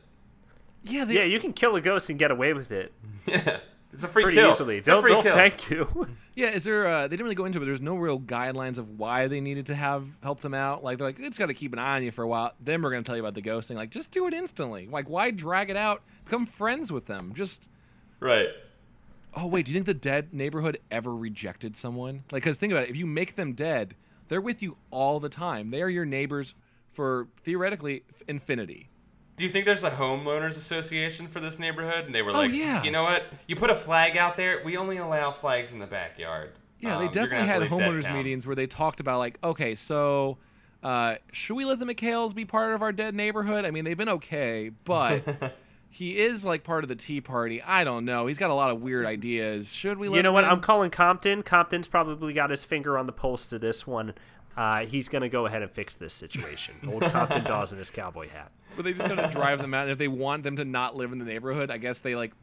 [0.83, 2.93] Yeah, they, yeah, you can kill a ghost and get away with it
[3.27, 3.57] Yeah,
[3.93, 4.51] it's a free pretty kill.
[4.51, 4.77] easily.
[4.77, 5.35] It's They'll, free they'll kill.
[5.35, 6.07] thank you.
[6.37, 6.85] Yeah, is there?
[6.85, 7.61] Uh, they didn't really go into it.
[7.61, 10.83] But there's no real guidelines of why they needed to have help them out.
[10.83, 12.51] Like they're like, it's got to keep an eye on you for a while.
[12.59, 13.77] Then we're gonna tell you about the ghost thing.
[13.77, 14.85] Like, just do it instantly.
[14.91, 16.01] Like, why drag it out?
[16.25, 17.31] Become friends with them.
[17.33, 17.69] Just.
[18.19, 18.49] Right.
[19.35, 22.23] Oh wait, do you think the dead neighborhood ever rejected someone?
[22.31, 22.89] Like, because think about it.
[22.89, 23.95] If you make them dead,
[24.29, 25.71] they're with you all the time.
[25.71, 26.55] They are your neighbors
[26.93, 28.89] for theoretically infinity.
[29.35, 32.05] Do you think there's a homeowners association for this neighborhood?
[32.05, 32.81] And they were like, Oh, yeah.
[32.83, 33.23] you know what?
[33.47, 34.61] You put a flag out there.
[34.63, 36.51] We only allow flags in the backyard.
[36.79, 39.19] Yeah, Um, they definitely have had to leave that homeowners meetings where they talked about
[39.19, 40.37] like, okay, so
[40.83, 43.65] uh, should we let the McHales be part of our dead neighborhood?
[43.65, 45.57] I mean, they've been okay, but
[45.89, 47.61] he is like part of the Tea Party.
[47.61, 48.27] I don't know.
[48.27, 49.71] He's got a lot of weird ideas.
[49.73, 50.09] Should we?
[50.09, 50.43] Let you know what?
[50.43, 50.49] in?
[50.49, 51.41] I'm calling Compton.
[51.43, 54.13] Compton's probably got his finger on the pulse to this one.
[54.57, 56.75] uh, he's going to go ahead and fix this situation.
[56.87, 58.51] Old Compton Dawes in his cowboy hat.
[58.75, 59.83] But they just going to drive them out.
[59.83, 62.33] And if they want them to not live in the neighborhood, I guess they like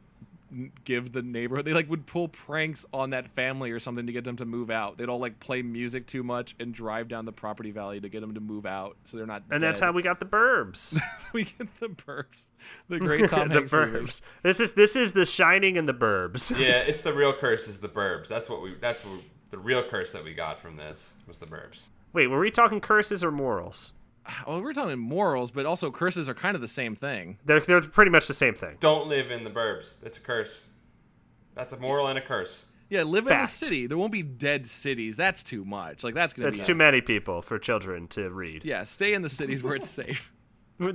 [0.84, 1.64] give the neighborhood.
[1.64, 4.70] They like would pull pranks on that family or something to get them to move
[4.70, 4.98] out.
[4.98, 8.20] They'd all like play music too much and drive down the property value to get
[8.20, 9.42] them to move out, so they're not.
[9.50, 10.98] And that's how we got the Burbs.
[11.32, 12.46] we get the Burbs,
[12.88, 13.98] the great Tom the Hanks movie.
[13.98, 14.20] Burbs.
[14.42, 16.52] This is this is the Shining and the Burbs.
[16.62, 18.28] Yeah, it's the real curse is the burbs.
[18.28, 18.76] That's what we.
[18.80, 21.88] That's what, the real curse that we got from this was the burbs.
[22.12, 23.92] Wait, were we talking curses or morals?
[24.46, 27.38] Well, we're talking morals, but also curses are kind of the same thing.
[27.44, 28.76] They're they're pretty much the same thing.
[28.80, 29.94] Don't live in the burbs.
[30.02, 30.66] It's a curse.
[31.54, 32.64] That's a moral and a curse.
[32.88, 33.86] Yeah, live in the city.
[33.86, 35.16] There won't be dead cities.
[35.16, 36.04] That's too much.
[36.04, 38.64] Like that's gonna That's be too many people for children to read.
[38.64, 40.30] Yeah, stay in the cities where it's safe.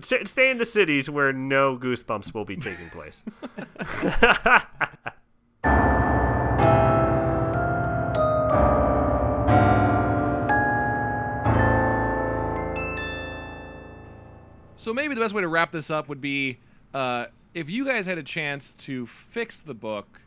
[0.02, 3.24] Stay in the cities where no goosebumps will be taking place.
[14.88, 16.60] So maybe the best way to wrap this up would be
[16.94, 20.22] uh, if you guys had a chance to fix the book,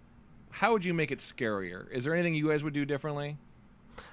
[0.51, 1.91] how would you make it scarier?
[1.91, 3.39] Is there anything you guys would do differently?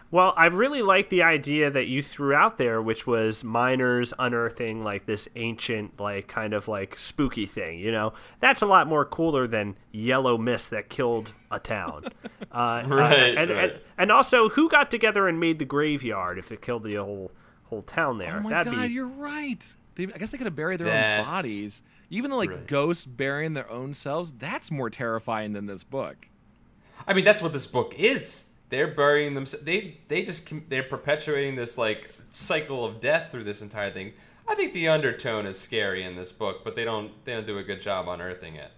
[0.09, 4.85] Well, I really like the idea that you threw out there, which was miners unearthing
[4.85, 7.79] like this ancient, like kind of like spooky thing.
[7.79, 12.05] You know, that's a lot more cooler than yellow mist that killed a town.
[12.49, 13.71] Uh, Right, and, right.
[13.73, 17.31] and and also, who got together and made the graveyard if it killed the whole
[17.65, 18.37] whole town there?
[18.37, 19.75] Oh my That'd god, be you're right.
[19.97, 21.81] They, I guess they could have buried their That's own bodies.
[22.09, 26.29] Even though like ghosts burying their own selves, that's more terrifying than this book.
[27.05, 28.45] I mean, that's what this book is.
[28.69, 29.45] They're burying them.
[29.61, 34.13] They they just they're perpetuating this like cycle of death through this entire thing.
[34.47, 37.57] I think the undertone is scary in this book, but they don't they don't do
[37.57, 38.71] a good job unearthing it.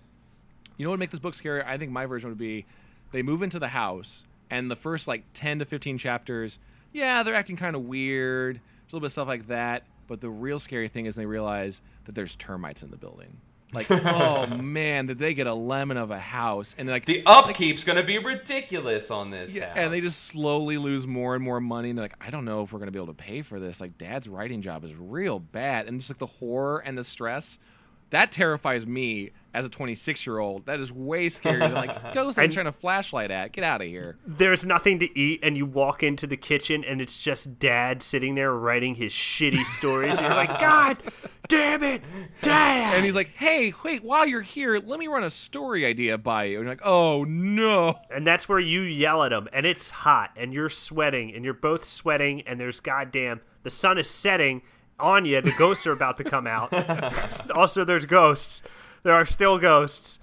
[0.78, 1.62] You know what would make this book scary?
[1.62, 2.66] I think my version would be
[3.12, 6.60] they move into the house and the first like 10 to 15 chapters,
[6.94, 9.84] yeah, they're acting kind of weird, a little bit of stuff like that.
[10.10, 13.38] But the real scary thing is they realize that there's termites in the building.
[13.72, 16.76] Like, oh man, did they get a lemon of a house?
[16.78, 19.56] And like The upkeep's gonna be ridiculous on this.
[19.56, 19.78] yeah, house.
[19.78, 21.90] and they just slowly lose more and more money.
[21.92, 23.80] And they're like, I don't know if we're gonna be able to pay for this.
[23.80, 27.60] Like, Dad's writing job is real bad, and just like the horror and the stress,
[28.12, 30.66] that terrifies me as a 26 year old.
[30.68, 33.52] That is way scarier than like ghosts I'm trying to flashlight at.
[33.52, 34.18] Get out of here.
[34.26, 38.36] there's nothing to eat and you walk into the kitchen and it's just dad sitting
[38.36, 40.98] there writing his shitty stories and you're like god
[41.48, 42.04] damn it
[42.42, 46.18] dad And he's like, Hey, wait, while you're here, let me run a story idea
[46.20, 46.58] by you.
[46.58, 47.96] And you're like, Oh no.
[48.14, 51.54] and that's where you yell at him and it's hot and you're sweating and you're
[51.56, 54.62] both sweating and there's goddamn the sun is setting
[55.00, 56.72] on you the ghosts are about to come out
[57.56, 58.62] also there's ghosts
[59.04, 60.20] there are still ghosts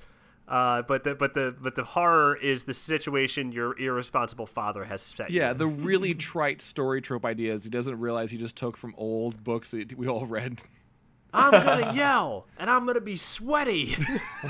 [0.49, 5.03] uh, but the but the but the horror is the situation your irresponsible father has
[5.03, 5.59] set Yeah, in.
[5.59, 9.73] the really trite story trope ideas he doesn't realize he just took from old books
[9.73, 10.63] that we all read.
[11.35, 13.97] I'm gonna yell and I'm gonna be sweaty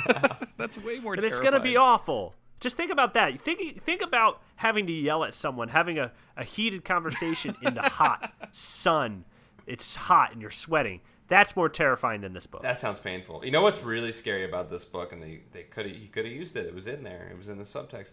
[0.58, 2.34] That's way more and it's gonna be awful.
[2.60, 3.40] Just think about that.
[3.40, 7.82] Think think about having to yell at someone, having a, a heated conversation in the
[7.82, 9.24] hot sun.
[9.66, 11.00] It's hot and you're sweating.
[11.28, 12.62] That's more terrifying than this book.
[12.62, 13.44] That sounds painful.
[13.44, 16.34] You know what's really scary about this book, and they they could he could have
[16.34, 16.66] used it.
[16.66, 17.28] It was in there.
[17.30, 18.12] It was in the subtext.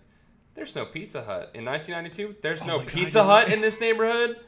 [0.56, 2.38] There's no Pizza Hut in 1992.
[2.42, 4.38] There's oh no my God, Pizza Hut in this neighborhood.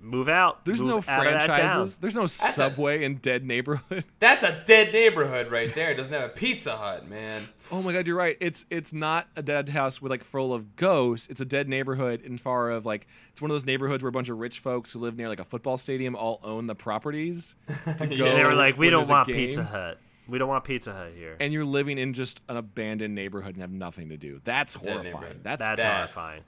[0.00, 0.64] Move out.
[0.64, 1.56] There's Move no out of that town.
[1.56, 1.98] franchises.
[1.98, 4.04] There's no a- subway in dead neighborhood.
[4.20, 5.90] That's a dead neighborhood right there.
[5.90, 7.48] It doesn't have a Pizza Hut, man.
[7.72, 8.36] Oh my god, you're right.
[8.40, 11.26] It's it's not a dead house with like full of ghosts.
[11.28, 14.12] It's a dead neighborhood in far of like it's one of those neighborhoods where a
[14.12, 17.54] bunch of rich folks who live near like a football stadium all own the properties.
[17.66, 19.28] To go And they were like, we don't want.
[19.28, 19.98] Pizza Hut.
[20.28, 21.36] We don't want Pizza Hut here.
[21.40, 24.40] And you're living in just an abandoned neighborhood and have nothing to do.
[24.44, 25.40] That's horrifying.
[25.42, 26.42] That's, That's That's- horrifying.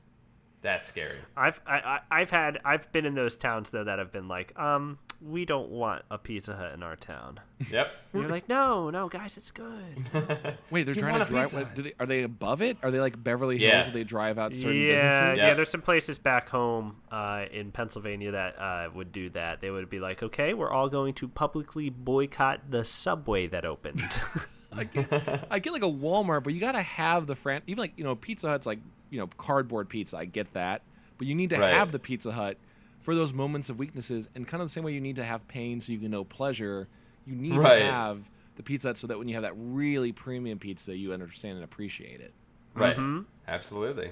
[0.63, 1.17] That's scary.
[1.37, 4.59] I've I, I, I've had I've been in those towns though that have been like,
[4.59, 7.41] um, we don't want a Pizza Hut in our town.
[7.71, 7.93] Yep.
[8.13, 10.05] And you're like, no, no, guys, it's good.
[10.71, 11.45] Wait, they're You trying want to a drive.
[11.45, 12.79] Pizza what, do they, are they above it?
[12.83, 13.73] Are they like Beverly Hills?
[13.73, 13.83] Yeah.
[13.85, 15.39] Where they drive out certain yeah, businesses?
[15.39, 15.47] yeah.
[15.49, 15.57] Yep.
[15.57, 19.61] There's some places back home uh, in Pennsylvania that uh, would do that.
[19.61, 24.03] They would be like, okay, we're all going to publicly boycott the subway that opened.
[24.73, 27.63] I get, I get like a Walmart, but you gotta have the fran.
[27.67, 28.79] Even like you know, Pizza Hut's like
[29.11, 30.17] you know cardboard pizza.
[30.17, 30.83] I get that,
[31.19, 31.75] but you need to Right.
[31.75, 32.57] have the Pizza Hut
[33.01, 35.47] for those moments of weaknesses, and kind of the same way you need to have
[35.49, 36.89] pain so you can know pleasure.
[37.27, 37.81] You need Right.
[37.81, 41.13] to have the Pizza Hut so that when you have that really premium pizza, you
[41.13, 42.33] understand and appreciate it.
[42.75, 42.97] Right.
[42.97, 43.23] Mm-hmm.
[43.49, 44.11] Absolutely.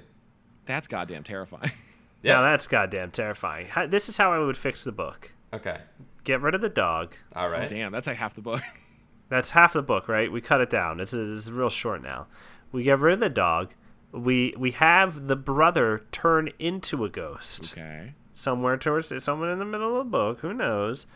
[0.66, 1.72] That's goddamn terrifying.
[2.20, 2.32] Yeah.
[2.34, 3.68] Now that's goddamn terrifying.
[3.68, 5.34] How, this is how I would fix the book.
[5.52, 5.78] Okay.
[6.24, 7.14] Get rid of the dog.
[7.32, 7.62] All right.
[7.62, 8.60] Oh, damn, that's like half the book.
[9.28, 10.32] That's half the book, right?
[10.32, 10.98] We cut it down.
[11.00, 12.26] It's, it's real short now.
[12.72, 13.74] We get rid of the dog.
[14.12, 17.72] We we have the brother turn into a ghost.
[17.76, 18.14] okay.
[18.32, 20.40] somewhere towards someone in the middle of the book.
[20.40, 21.06] Who knows?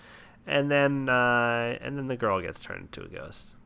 [0.47, 3.55] And then uh, and then the girl gets turned into a ghost.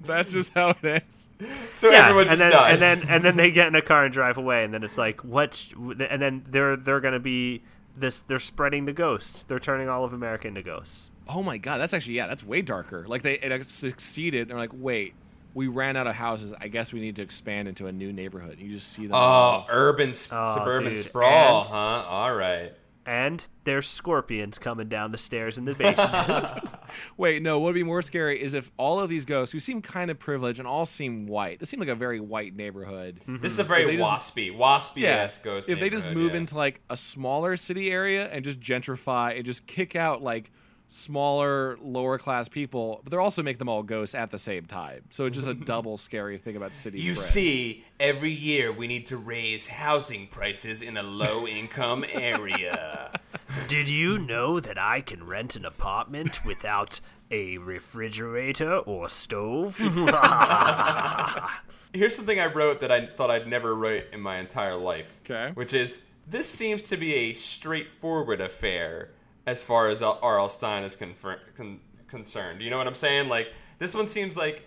[0.00, 1.28] That's just how it ends.
[1.74, 2.82] So everyone and then dies.
[2.82, 4.98] and then and then they get in a car and drive away, and then it's
[4.98, 5.54] like what?
[5.54, 7.62] sh- And then they're they're gonna be
[7.96, 8.18] this.
[8.18, 9.44] They're spreading the ghosts.
[9.44, 11.10] They're turning all of America into ghosts.
[11.28, 13.06] Oh my god, that's actually yeah, that's way darker.
[13.06, 14.48] Like they it succeeded.
[14.48, 15.14] They're like, wait,
[15.54, 16.52] we ran out of houses.
[16.60, 18.58] I guess we need to expand into a new neighborhood.
[18.60, 19.14] You just see them.
[19.16, 21.04] oh, urban sp- Oh, suburban dude.
[21.04, 21.76] sprawl, And- huh?
[22.08, 22.72] All right.
[23.06, 26.58] And there's scorpions coming down the stairs in the basement.
[27.16, 27.58] Wait, no.
[27.58, 30.18] What would be more scary is if all of these ghosts, who seem kind of
[30.18, 33.18] privileged and all seem white, this seemed like a very white neighborhood.
[33.22, 33.42] Mm-hmm.
[33.42, 35.68] This is a very If they just- waspy, waspy Yeah, ass ghost.
[35.68, 36.38] if they just move yeah.
[36.38, 40.52] into like a smaller city area and just gentrify and just kick out like
[40.92, 45.02] smaller, lower class people, but they're also make them all ghosts at the same time.
[45.10, 47.26] So it's just a double scary thing about city You spread.
[47.28, 53.12] see, every year we need to raise housing prices in a low income area.
[53.68, 56.98] Did you know that I can rent an apartment without
[57.30, 59.76] a refrigerator or stove?
[61.92, 65.20] Here's something I wrote that I thought I'd never write in my entire life.
[65.24, 65.52] 'Kay.
[65.54, 69.10] Which is this seems to be a straightforward affair
[69.46, 70.48] as far as R.L.
[70.48, 72.62] Stine is confer- con- concerned.
[72.62, 73.28] You know what I'm saying?
[73.28, 74.66] Like this one seems like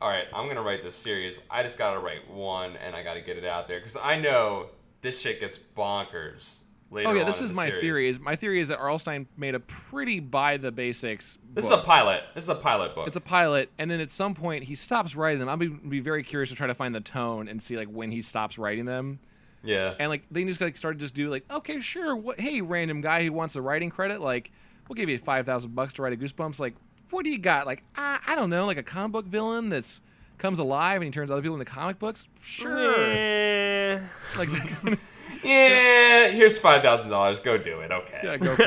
[0.00, 1.38] all right, I'm going to write this series.
[1.48, 3.96] I just got to write one and I got to get it out there cuz
[4.02, 4.66] I know
[5.00, 6.58] this shit gets bonkers
[6.90, 7.80] later Oh yeah, this is my series.
[7.80, 8.08] theory.
[8.08, 8.98] Is my theory is that R.L.
[8.98, 11.38] Stine made a pretty by the basics.
[11.54, 11.78] This book.
[11.78, 12.22] is a pilot.
[12.34, 13.06] This is a pilot book.
[13.06, 15.48] It's a pilot, and then at some point he stops writing them.
[15.48, 18.10] I'm gonna be very curious to try to find the tone and see like when
[18.10, 19.18] he stops writing them.
[19.62, 19.94] Yeah.
[19.98, 22.40] And like they just like started to just do like, okay, sure, what?
[22.40, 24.50] Hey, random guy who wants a writing credit, like
[24.88, 26.58] we'll give you five thousand bucks to write a Goosebumps.
[26.60, 26.74] Like,
[27.10, 27.66] what do you got?
[27.66, 30.00] Like, I, I don't know, like a comic book villain that's
[30.38, 32.26] comes alive and he turns other people into comic books.
[32.42, 34.00] Sure, Eh,
[34.36, 34.48] like
[35.44, 37.42] yeah, here's $5,000.
[37.44, 37.92] Go do it.
[37.92, 38.20] Okay.
[38.24, 38.64] yeah, go for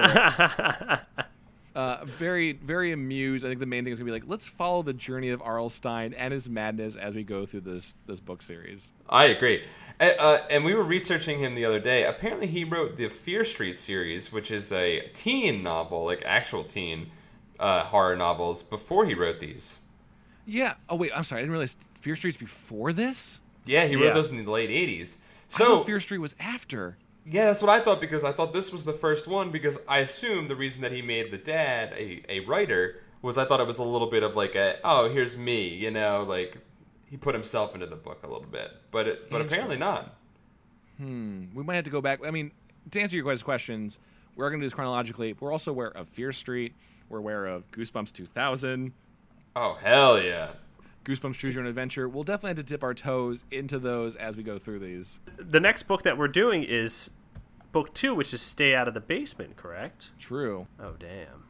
[1.17, 1.25] it.
[1.75, 3.45] Uh, very, very amused.
[3.45, 5.67] I think the main thing is gonna be like, let's follow the journey of R.L.
[5.67, 8.93] Stine and his madness as we go through this this book series.
[9.09, 9.63] I agree.
[9.99, 12.05] Uh, uh, and we were researching him the other day.
[12.05, 17.11] Apparently, he wrote the Fear Street series, which is a teen novel, like actual teen
[17.59, 19.81] uh, horror novels, before he wrote these.
[20.45, 20.75] Yeah.
[20.87, 21.39] Oh wait, I'm sorry.
[21.39, 23.41] I didn't realize Fear Street's before this.
[23.65, 24.13] Yeah, he wrote Yeah.
[24.13, 25.17] those in the late 80s.
[25.47, 26.97] So, thought Fear Street was after.
[27.25, 29.99] Yeah, that's what I thought because I thought this was the first one because I
[29.99, 33.67] assumed the reason that he made the dad a, a writer was I thought it
[33.67, 36.57] was a little bit of like a, oh, here's me, you know, like
[37.09, 38.71] he put himself into the book a little bit.
[38.91, 40.15] But it, but apparently not.
[40.97, 41.45] Hmm.
[41.53, 42.19] We might have to go back.
[42.25, 42.51] I mean,
[42.91, 43.99] to answer your guys' questions,
[44.35, 45.33] we're going to do this chronologically.
[45.39, 46.73] We're also aware of Fear Street.
[47.09, 48.93] We're aware of Goosebumps 2000,
[49.57, 50.49] Oh, hell yeah.
[51.05, 52.09] Goosebumps Choose Your Own Adventure.
[52.09, 55.19] We'll definitely have to dip our toes into those as we go through these.
[55.37, 57.11] the next book that we're doing is
[57.71, 60.09] book two, which is Stay Out of the Basement, correct?
[60.19, 60.67] True.
[60.79, 61.43] Oh, damn.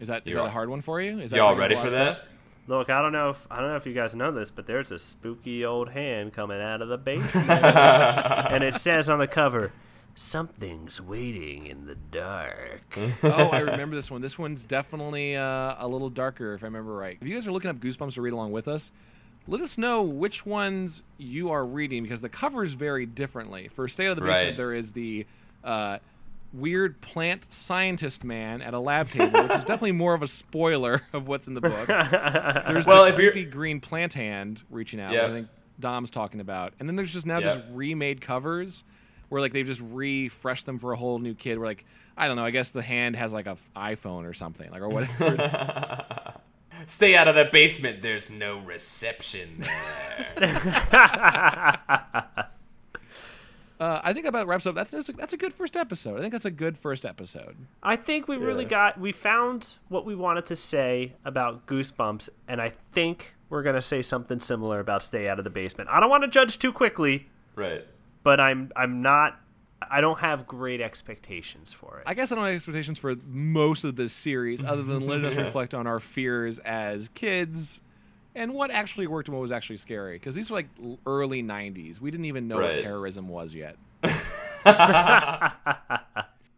[0.00, 1.20] Is that is You that a hard one for you?
[1.20, 2.16] Is that Y'all ready for that?
[2.16, 2.28] stuff?
[2.68, 4.90] Look, I don't know if I don't know if you guys know this, but there's
[4.92, 9.72] a spooky old hand coming out of the basement, and it says on the cover,
[10.14, 14.20] "Something's waiting in the dark." oh, I remember this one.
[14.20, 17.18] This one's definitely uh, a little darker, if I remember right.
[17.20, 18.92] If you guys are looking up Goosebumps to read along with us,
[19.46, 23.68] let us know which ones you are reading because the covers vary differently.
[23.68, 24.56] For Stay Out of the Basement, Right.
[24.56, 25.26] there is the
[25.64, 25.98] uh,
[26.52, 31.02] weird plant scientist man at a lab table, which is definitely more of a spoiler
[31.12, 31.86] of what's in the book.
[31.86, 35.12] There's Well, the creepy green plant hand reaching out.
[35.12, 35.24] Yeah.
[35.26, 35.48] I think
[35.80, 37.54] Dom's talking about, and then there's just now Yeah.
[37.54, 38.84] just remade covers
[39.32, 41.58] where like they've just refreshed them for a whole new kid.
[41.58, 41.84] Where like
[42.16, 44.82] I don't know, I guess the hand has like a f- iPhone or something, like
[44.82, 45.34] or whatever.
[45.34, 45.54] it is.
[46.86, 48.02] Stay out of the basement.
[48.02, 50.32] There's no reception there.
[53.80, 54.74] uh, I think about wraps up.
[54.74, 56.18] That's that's a, that's a good first episode.
[56.18, 57.56] I think that's a good first episode.
[57.82, 58.70] I think we really Yeah.
[58.70, 63.82] got we found what we wanted to say about Goosebumps, and I think we're gonna
[63.82, 65.88] say something similar about Stay Out of the Basement.
[65.90, 67.84] I don't want to judge too quickly, right.
[68.22, 69.38] But I'm I'm not.
[69.90, 72.04] I don't have great expectations for it.
[72.06, 75.34] I guess I don't have expectations for most of this series, other than letting us
[75.36, 77.80] reflect on our fears as kids
[78.34, 80.14] and what actually worked and what was actually scary.
[80.16, 80.68] Because these were like
[81.06, 82.00] early '90s.
[82.00, 83.76] We didn't even know what terrorism was yet.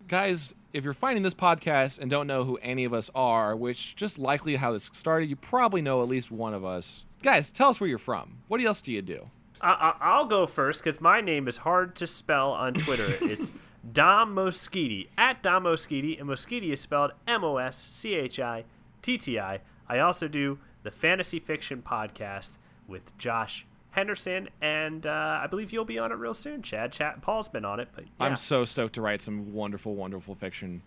[0.07, 3.97] Guys, if you're finding this podcast and don't know who any of us are, which
[3.97, 7.07] just likely how this started, you probably know at least one of us.
[7.23, 8.39] Guys, tell us where you're from.
[8.49, 9.31] What else do you do?
[9.65, 13.07] I, I, I'll go first because my name is hard to spell on Twitter.
[13.23, 13.51] it's
[13.91, 18.65] Dom Moschitti at Dom Moschitti, and Moschitti is spelled M O S C H I
[19.01, 19.61] T T I.
[19.89, 25.87] I also do the fantasy fiction podcast with Josh Henderson, and uh, I believe you'll
[25.87, 26.93] be on it real soon, Chad.
[26.93, 28.11] Chad Paul's been on it, but yeah.
[28.27, 30.83] I'm so stoked to write some wonderful, wonderful fiction.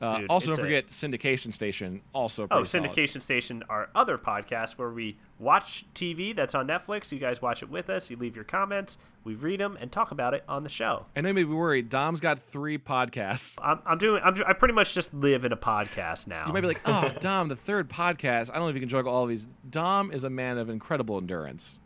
[0.00, 2.00] Uh, Dude, also, don't a- forget Syndication Station.
[2.14, 2.90] Also, Oh, pretty solid.
[2.90, 7.12] Syndication Station, our other podcast where we watch TV that's on Netflix.
[7.12, 8.08] You guys watch it with us.
[8.10, 8.96] You leave your comments.
[9.24, 11.04] We read them and talk about it on the show.
[11.14, 11.90] And don't be worried.
[11.90, 13.58] Dom's got three podcasts.
[13.62, 14.22] I'm, I'm doing.
[14.24, 16.46] I'm, I pretty much just live in a podcast now.
[16.46, 18.48] You might be like, oh, Dom, the third podcast.
[18.50, 19.48] I don't know if you can juggle all of these.
[19.68, 21.78] Dom is a man of incredible endurance.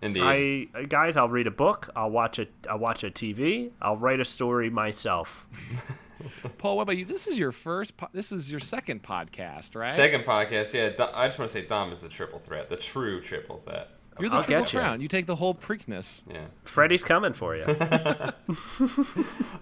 [0.00, 0.70] Indeed.
[0.74, 1.90] I guys, I'll read a book.
[1.94, 2.46] I'll watch a.
[2.70, 3.72] I'll watch a TV.
[3.82, 5.46] I'll write a story myself.
[6.58, 7.04] Paul, what about you?
[7.04, 7.96] This is your first.
[7.96, 9.94] Po- this is your second podcast, right?
[9.94, 10.90] Second podcast, yeah.
[10.90, 13.90] Do- I just want to say Dom is the triple threat, the true triple threat.
[14.20, 14.78] You're the I'll triple get you.
[14.80, 15.00] crown.
[15.00, 16.22] You take the whole Preakness.
[16.28, 16.46] Yeah.
[16.64, 17.64] Freddy's coming for you.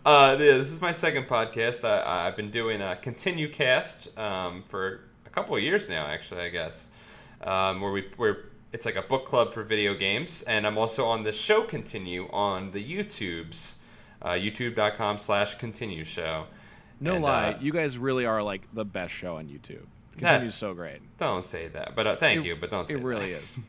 [0.05, 1.85] Uh, yeah, this is my second podcast.
[1.85, 6.43] I, I've been doing a Continue Cast um, for a couple of years now, actually.
[6.43, 6.89] I guess
[7.43, 11.07] um, where we where it's like a book club for video games, and I'm also
[11.07, 13.75] on the show Continue on the YouTubes,
[14.23, 16.47] uh, YouTube.com/slash Continue Show.
[17.01, 19.85] No And, lie, uh, you guys really are like the best show on YouTube.
[20.17, 21.01] Continues so great.
[21.19, 23.59] Don't say that, but uh, thank It- you, but don't say It really is.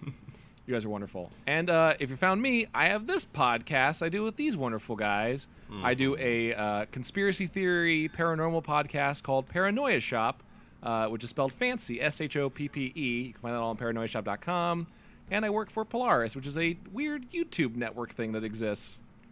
[0.66, 1.32] You guys are wonderful.
[1.48, 4.98] And uh, if you found me, I have this podcast I do with these wonderful
[4.98, 5.48] guys.
[5.82, 10.42] I do a uh, conspiracy theory paranormal podcast called Paranoia Shoppe,
[10.84, 13.22] uh, which is spelled fancy S H O P P E.
[13.28, 14.88] You can find that all on paranoiashop.com.
[15.32, 19.00] And I work for Polaris, which is a weird YouTube network thing that exists.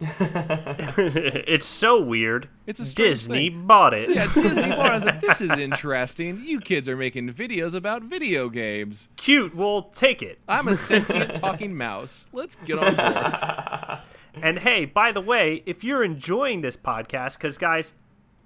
[1.48, 2.48] it's so weird.
[2.66, 3.66] It's a Disney thing.
[3.66, 4.10] bought it.
[4.10, 4.86] Yeah, Disney bought.
[4.86, 4.90] it.
[4.90, 6.42] I was like, this is interesting.
[6.44, 9.08] You kids are making videos about video games.
[9.16, 9.54] Cute.
[9.54, 10.38] We'll take it.
[10.48, 12.28] I'm a sentient talking mouse.
[12.32, 14.00] Let's get on board.
[14.42, 17.94] And hey, by the way, if you're enjoying this podcast, because guys,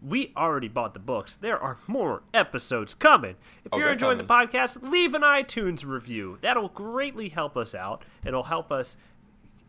[0.03, 1.35] we already bought the books.
[1.35, 3.35] There are more episodes coming.
[3.65, 6.39] If Oh, you're enjoying the podcast, leave an iTunes review.
[6.41, 8.03] That'll greatly help us out.
[8.25, 8.97] It'll help us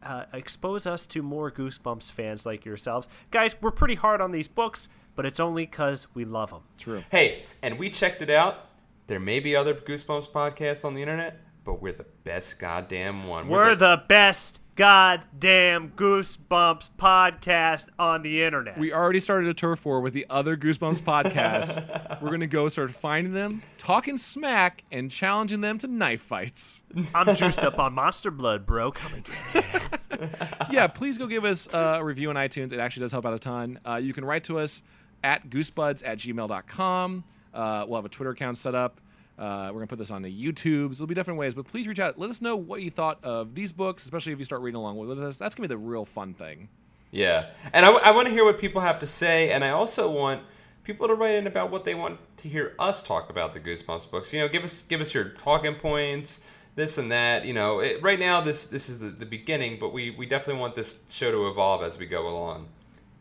[0.03, 3.07] uh, expose us to more Goosebumps fans like yourselves.
[3.29, 6.61] Guys, we're pretty hard on these books, but it's only because we love them.
[6.77, 7.03] True.
[7.11, 8.67] Hey, and we checked it out.
[9.07, 13.47] There may be other Goosebumps podcasts on the internet, but we're the best goddamn one.
[13.47, 18.79] We're the best goddamn Goosebumps podcast on the internet.
[18.79, 22.19] We already started a turf war with the other Goosebumps podcasts.
[22.19, 26.81] We're gonna go start finding them, talking smack, and challenging them to knife fights.
[27.13, 28.91] I'm juiced up on Monster Blood, bro.
[28.91, 29.23] Come and
[29.53, 29.65] get
[30.11, 30.39] it.
[30.71, 32.73] yeah, please go give us uh, a review on iTunes.
[32.73, 33.79] It actually does help out a ton.
[33.87, 34.81] Uh, you can write to us
[35.23, 37.23] at goosebuds at gmail.com.
[37.53, 38.99] Uh, we'll have a Twitter account set up.
[39.41, 40.97] Uh, we're going to put this on the YouTubes.
[40.97, 42.19] There'll be different ways, but please reach out.
[42.19, 44.97] Let us know what you thought of these books, especially if you start reading along
[44.97, 45.37] with us.
[45.37, 46.69] That's going to be the real fun thing.
[47.09, 50.43] Yeah, and I, want to hear what people have to say, and I also want
[50.83, 54.11] people to write in about what they want to hear us talk about the Goosebumps
[54.11, 54.31] books.
[54.31, 56.41] You know, give us give us your talking points,
[56.75, 57.43] this and that.
[57.43, 60.61] You know, it, right now this this is the, the beginning, but we we definitely
[60.61, 62.67] want this show to evolve as we go along.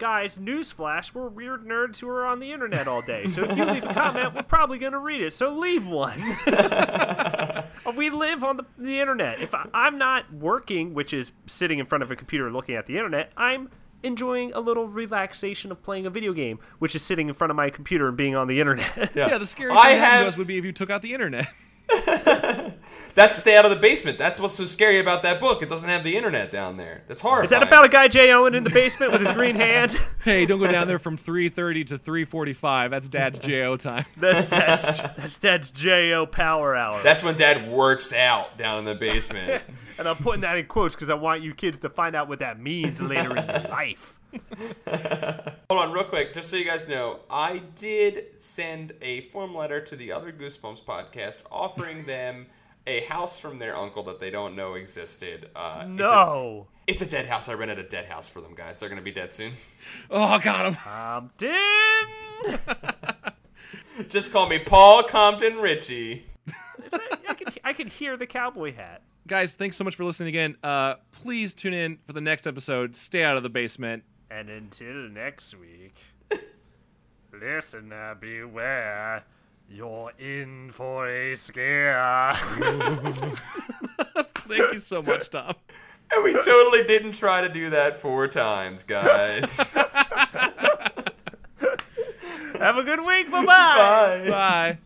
[0.01, 3.29] Guys, newsflash, we're weird nerds who are on the internet all day.
[3.29, 5.35] So if you leave a comment, we're probably going to read it.
[5.35, 6.19] So leave one.
[7.87, 9.41] Uh, we live on the, the internet.
[9.41, 12.85] If I, I'm not working, which is sitting in front of a computer looking at
[12.85, 13.71] the internet, I'm
[14.03, 17.57] enjoying a little relaxation of playing a video game, which is sitting in front of
[17.57, 19.13] my computer and being on the internet.
[19.15, 21.01] Yeah, the scariest I thing that to have- us would be if you took out
[21.01, 21.47] the internet.
[23.15, 24.19] That's stay out of the basement.
[24.19, 25.63] That's what's so scary about that book.
[25.63, 27.03] It doesn't have the internet down there.
[27.09, 27.45] That's horrifying.
[27.45, 29.99] Is that about a guy Jay Owen in the basement with his green hand?
[30.25, 32.91] hey, don't go down there from 3.30 to 3.45.
[32.91, 34.05] That's Dad's JO time.
[34.17, 34.87] That's Dad's
[35.17, 36.27] that's that's J.O.
[36.27, 37.03] Power Hour.
[37.03, 39.65] That's when Dad works out down in the basement.
[39.99, 42.39] and I'm putting that in quotes because I want you kids to find out what
[42.39, 44.20] that means later in your life.
[45.71, 49.81] Hold on, real quick, just so you guys know, I did send a form letter
[49.81, 52.47] to the other Goosebumps podcast offering them
[52.87, 55.51] a house from their uncle that they don't know existed.
[55.55, 57.49] Uh, No, It's a, it's a dead house.
[57.49, 58.81] I rented a dead house for them, guys.
[58.81, 59.53] They're going to be dead soon.
[60.11, 60.75] Oh, got him.
[60.75, 61.57] Compton.
[64.09, 66.25] Just call me Paul Compton Ritchie.
[66.93, 69.03] I can I can hear the cowboy hat.
[69.27, 70.57] Guys, thanks so much for listening again.
[70.63, 72.97] Uh, please tune in for the next episode.
[72.97, 74.03] Stay out of the basement.
[74.31, 75.97] And until next week,
[77.33, 79.25] listener beware.
[79.69, 82.35] You're in for a scare.
[84.49, 85.55] Thank you so much, Tom.
[86.13, 89.57] And we totally didn't try to do that four times, guys.
[92.59, 93.31] Have a good week.
[93.31, 93.45] Bye-bye.
[93.47, 94.29] Bye.
[94.29, 94.79] Bye.